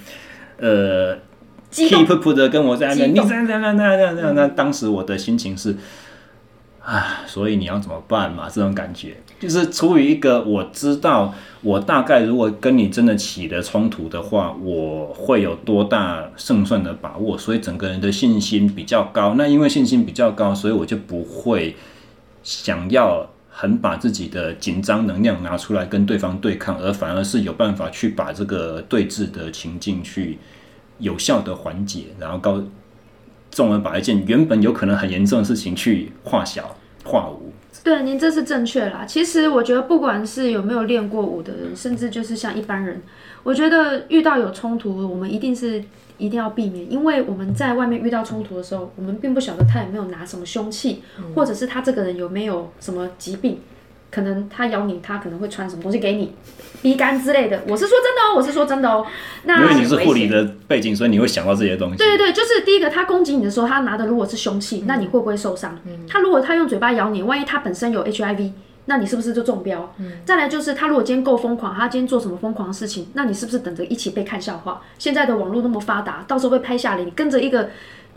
[0.58, 1.18] 呃
[1.70, 5.76] 气噗噗的跟我在那边，你这样这样这样这样，那当时我的心情是。
[6.86, 8.50] 啊，所以你要怎么办嘛？
[8.54, 19.36] 这种感觉就是出于一个我知道，我大概如果跟你真的起了冲突的话，我会有多大胜算的把握，所以整个人的信心比较高。
[19.38, 21.78] 那因为信心比较高，所以我就不会
[22.44, 23.30] 想要
[23.64, 30.38] 很把自己的紧张能量拿出来跟对方对抗，而反而是有办法去把这个对峙的情境去
[31.00, 32.62] 有效的缓解，然后高。
[33.52, 37.54] 众人把一件原本有可能很严重的事情去化小化无，
[37.84, 39.06] 对，您这是正确啦。
[39.06, 43.00] 其实我觉得，不管是有没有练过舞的人，甚至就是像一般人，
[43.44, 45.84] 我觉得遇到有冲突，我们一定是
[46.18, 51.04] 一定要避免，因为我们在外面遇到冲突的时候，我们并不晓得他有没有拿什么凶器，
[51.36, 53.60] 或者是他这个人有没有什么疾病。
[54.12, 56.36] 可能他咬你，他可能会传什么东西给你，
[56.84, 57.60] 逼肝之类的。
[57.68, 59.04] 我是说真的哦，我是说真的哦。
[59.46, 61.98] 那因为你是护理的背景，所以你会想到这些东西。
[61.98, 65.76] 对对对，就是第一个，他攻击你的时候，他拿的如果是凶器，嗯、那你会不会受伤？
[65.88, 68.52] 嗯、他如果他用嘴巴咬你，万一他本身有 HIV，
[68.86, 69.94] 那你是不是就中标？
[69.98, 74.82] 嗯、再来就是他如果今天够疯狂，他今天做什么疯狂的事情，那你是不是等着一起被看笑话？
[74.98, 77.70] 现在的网络那么发达，到时候被拍下来，你跟着一个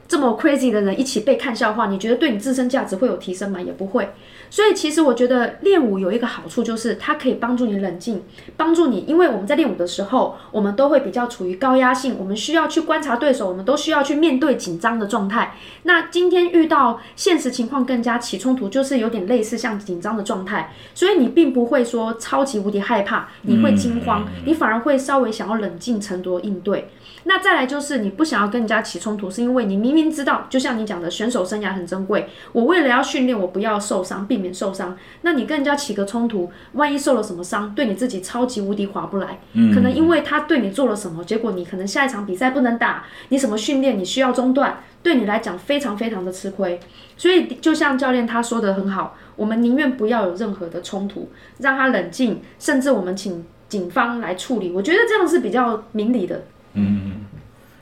[0.09, 3.61] 这么 crazy 的人一起被看笑话，你觉得对你自身价值会有提升吗？
[3.61, 4.11] 也不会。
[4.49, 8.23] 所以其实我觉得练舞有一个好处，就是它可以帮助你冷静，
[8.57, 15.57] 帮助你，因为我们在练舞的时候，我们都会比较处于高压性，我们需要去观察对手，我们都需要去面对紧张的状态。
[15.83, 26.89] 那今天遇到现实情况更加起冲突，就是有点类似像紧张的状态，所以你并不会说超级无敌害怕，你会惊慌，你反而会稍微想要冷静沉着应对。
[27.29, 39.41] 那再来就是你不想要跟人家起冲突，是因为你明明知道，就像你讲的，选手生涯很珍贵，我为了要训练我不要受伤，避免受伤，那你跟人家起个冲突，万一受了什么伤，对你自己超级无敌划不来。
[39.55, 46.79] 嗯，可能因为他对你做了什么，结果你可能下一场比赛不能打，你什么训练你需要中断，对你来讲非常非常的吃亏。
[47.17, 56.45] 所以就像教练他说的很好，我们宁愿不要有任何的冲突，让他冷静，甚至我们请警方来处理，我觉得这样是比较明理的。
[56.77, 57.25] 嗯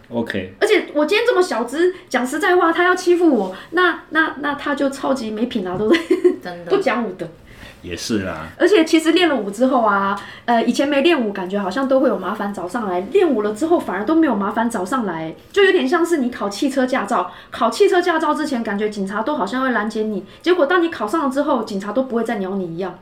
[0.08, 0.54] ，OK。
[0.60, 6.00] 而且我今天这么小只，讲实在话，他要欺负我，那那那他就超级没品啊，对不对？
[6.42, 7.28] 真的不讲武德。
[7.82, 8.46] 也是啦。
[8.58, 17.30] 而且其实练了舞之后啊，呃，以前没练舞，感觉好像都会有麻烦找上来；练舞了之后，反而都没有麻烦找上来，就有点像是你考汽车驾照。
[17.50, 22.98] 考汽车驾照之前，感觉警察都好像会拦截你，结果当你考上了之后，警察都不会再鸟你一样。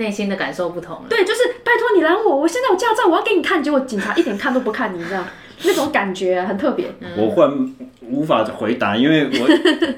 [0.00, 1.02] 内心的感受不同了。
[1.08, 3.62] 对，就是拜托你拦我，我现在有驾照，我要给你看。
[3.62, 5.22] 结果警察一点看都不看你，这样
[5.62, 6.90] 那种感觉、啊、很特别。
[7.16, 9.48] 我忽然无法回答，因为我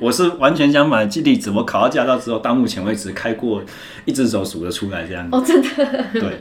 [0.09, 1.51] 我是完全相反的例子。
[1.53, 3.63] 我考到驾照之后，到目前为止开过
[4.05, 5.27] 一只手数得出来这样。
[5.31, 5.69] 哦，真的。
[6.13, 6.41] 对，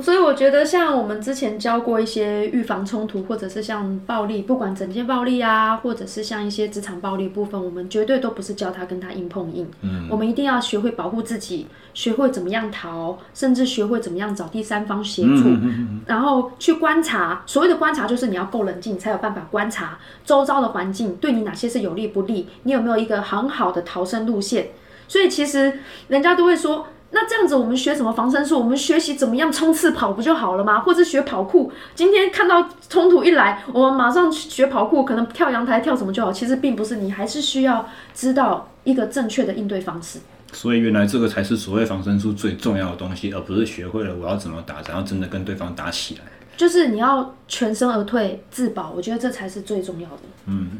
[0.00, 9.68] 所以我觉得，像我们之前教过一些预防冲突，或者是像暴力，不管整件暴力啊，或者是像一些职场暴力部分，我们绝对都不是教他跟他硬碰硬。
[9.82, 17.42] 嗯，我们一定要学会保护自己，学会怎么样逃，甚至学会怎么样找第三方协助，嗯嗯嗯嗯，然后去观察。
[17.44, 24.68] 所谓的观察，就是你要够冷静，才有办法观察周遭的环境对你哪些是有利不利，你有没有一个很好的逃生路线。
[25.08, 26.86] 所以其实人家都会说。
[27.10, 28.58] 那这样子，我们学什么防身术？
[28.58, 30.80] 我们学习怎么样冲刺跑不就好了吗？
[30.80, 31.72] 或者学跑酷？
[31.94, 36.30] 今天看到冲突一来，我们马上学跑酷，可能跳阳台跳什么就好。
[36.30, 40.18] 其实并不是，你还是需要知道一个正确的应对方式。
[40.52, 46.20] 所以原来这个才是所谓防身术最重要的东西，而不是学会了我要怎么打，然后真的跟对方打起来。
[46.58, 50.22] 就是你要全身而退自保，我觉得这才是最重要的。
[50.46, 50.72] 嗯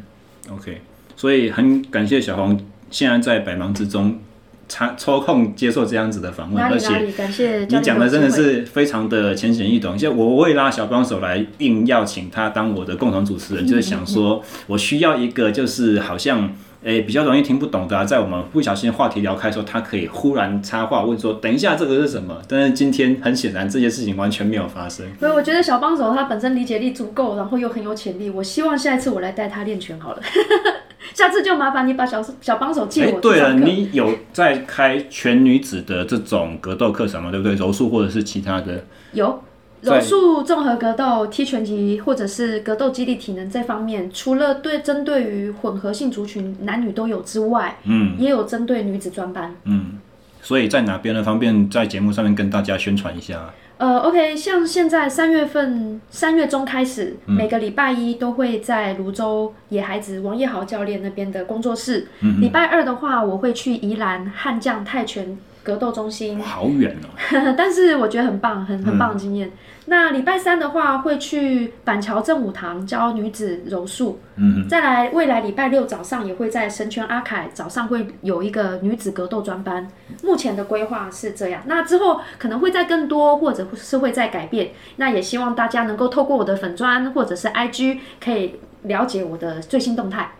[0.52, 0.82] ，OK。
[1.16, 2.60] 所以很感谢小黄
[2.90, 4.20] 现在在百忙之中。
[4.68, 9.96] 抽抽空接受这样子的访问，而且你讲的真的是非常的浅显易懂。
[9.96, 16.52] 就我会拉小帮手来，硬要请他当我的共同主持人，就是想说我需要一个，就是好像
[16.84, 25.04] 诶、欸、比较容易听不懂的、啊，在我们不小心话题聊开的时候，他可以忽然插话问说：“等一下，这个是什么？”但是今天很显然，这件事情完全没有发生。
[25.18, 28.30] 所以我觉得小帮手他本身理解力足够，然后又很有潜力。
[28.30, 30.22] 我希望下一次我来带他练拳好了。
[31.14, 33.16] 下次就麻烦你把小小帮手借我。
[33.16, 37.30] 哎，对了，你有在开全女子的这种格斗课程吗？
[37.30, 37.54] 对不对？
[37.54, 38.84] 柔术或者是其他的？
[39.12, 39.42] 有
[39.80, 49.54] 柔术、综合格斗、踢拳击，或者是格斗、肌力、体能这方面，除了对针对于混合性族群，男女都有之外，嗯，也有针对女子专班。
[49.64, 49.98] 嗯，
[50.42, 51.22] 所以在哪边呢？
[51.22, 53.50] 方便在节目上面跟大家宣传一下。
[53.78, 62.08] 呃，OK，像现在三月份，三月中开始，嗯、每个礼拜一都会在泸州野孩子王叶豪教练那边的工作室。
[62.20, 66.40] 嗯，礼拜二的话，我会去宜兰悍将泰拳格斗中心。
[66.40, 67.08] 好远哦！
[67.58, 69.48] 但是我觉得很棒，很很棒的经验。
[69.48, 69.52] 嗯
[69.90, 74.20] 那礼拜三的话，会去板桥正武堂教女子柔术。
[74.36, 79.88] 嗯，再来未来礼拜六早上也会在神拳阿凯早上会有一个女子格斗专班。
[80.22, 84.72] 目前的规划是这样，那之后可能会在更多，或者是会再改变。
[84.96, 90.32] 那也希望大家能够透过我的粉砖或者是 IG 可以了解我的最新动态。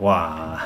[0.00, 0.58] 哇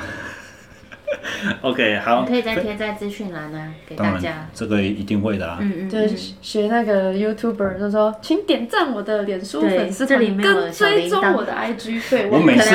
[1.62, 4.48] OK，好，可以再贴在资讯栏呢，给大家。
[4.54, 5.58] 这个一定会的啊。
[5.60, 12.00] 嗯嗯，就是学那个 YouTuber，就说，请点赞我的脸书粉丝团，跟追踪我的 IG。
[12.10, 12.74] 对，我每次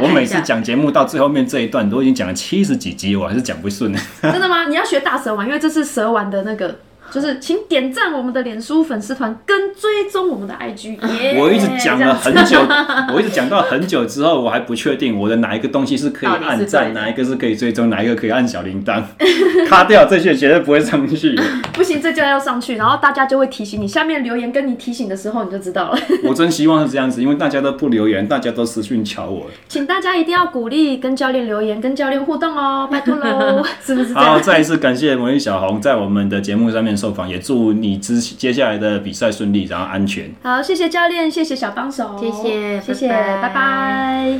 [0.00, 3.92] 我每次讲节目到最后面这一段，都已经讲了七十几集，我还是讲不顺。
[4.22, 4.66] 真的吗？
[4.68, 6.76] 你要学大蛇丸，因为这是蛇丸的那个。
[7.10, 10.98] 就是请点赞我们的脸书粉丝团，跟追踪我们的 IG。
[11.16, 12.58] Yeah, 我一直讲了很久，
[13.14, 19.02] 我一直讲到很久之后，我还不确定我的哪一个东西是可以按赞，哪一个是可以追踪，哪一个可以按小铃铛。
[19.68, 21.38] 卡掉这些绝对不会上去。
[21.72, 25.98] 不行，这就要上去，然后大家就会提醒你，下面留言跟你提醒的时候，你就知道了。
[26.24, 29.46] 我真希望是这样子，因为大家都不留言，大家都私讯瞧我。
[29.68, 34.14] 请大家一定要鼓励跟教练留言，跟教练互动哦，拜托喽，是不是？
[34.14, 36.95] 好，再一次感谢魔力小红在我们的节目上面。
[36.96, 40.30] 受访，也祝你之接下来的比赛顺利，然后安全。
[40.42, 44.38] 好，谢谢教练，谢谢小帮手，谢谢，谢谢，拜拜。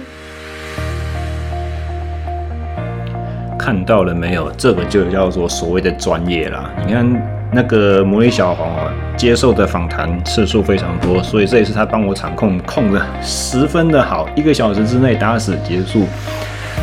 [3.59, 4.51] 看到了没有？
[4.53, 6.71] 这个就叫做所谓的专业啦。
[6.87, 16.07] 你看那个魔力小红啊，接受的访谈次数非常多，所以这也是他帮我场控控的十分的好，一个小时之内打死结束。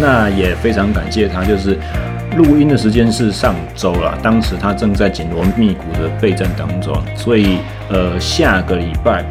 [0.01, 1.77] 那也非常感谢他，就是。
[2.35, 7.57] 录音的时间是上周了，当时他正在紧锣密鼓的备战当中，所以
[7.89, 9.23] 呃，下个礼拜，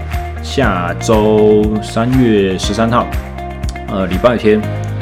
[0.42, 3.07] 下周三月十三号，
[3.88, 4.61] 呃，礼拜天，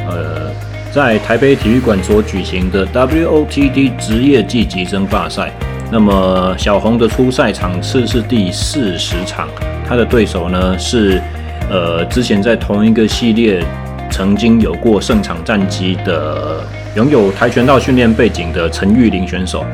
[0.09, 0.51] 呃，
[0.91, 5.53] 在台北体育馆所举行的 WOTD 职业技击争霸赛，
[5.91, 9.47] 那么小红的初赛场次是第四十场，
[9.87, 11.21] 他的对手呢是
[11.69, 13.63] 呃，之前在同一个系列
[14.11, 16.65] 曾经有过胜场战绩的。
[16.97, 19.65] 拥有跆拳道训练背景的陈玉玲选手，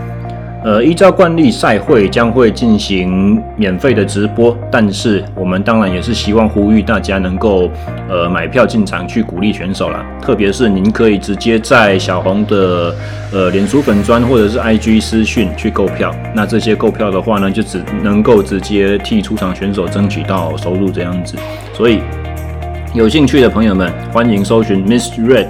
[0.63, 7.71] 呃，依照惯例，赛会将会进行免费的直播，但是我们当然也是希望呼吁大家能够，
[8.07, 10.05] 呃，买票进场去鼓励选手啦。
[10.21, 12.95] 特别是您可以直接在小红的
[13.33, 21.35] 呃脸书粉专或者是 IG 私讯去购票，那这些购票的话呢，就只能够直接替出场选手争取到收入这样子。
[21.73, 22.01] 所以
[22.93, 25.47] 有兴趣的朋友们，欢迎搜寻 Miss Red。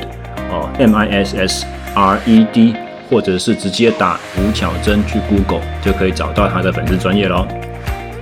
[0.50, 2.74] 哦，M I S S R E D，
[3.10, 7.46] 或者是直接打吴巧珍去 Google 就可以找到他的粉丝专业喽。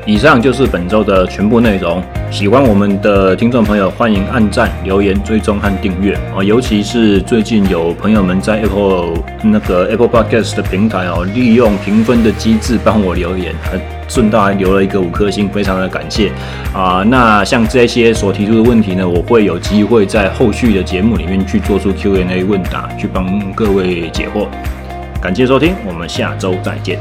[0.07, 6.45] 以上就是本周的全部内容，喜欢我们的听众朋友，欢迎按赞、留言、追踪和订阅哦。
[6.45, 16.31] 尤其是最近有朋友们在 Apple 那个 Apple Podcast 的平台哦，利用评分的机制帮我留言，还顺道还留了一个五颗星，非常的感谢
[16.75, 17.03] 啊。
[17.07, 24.49] 那像这些所提出的问题呢，我会有机会在后续的节目里面去做出 Q&A 问答，去帮各位解惑。
[25.19, 26.99] 感谢收听，我们下周再见。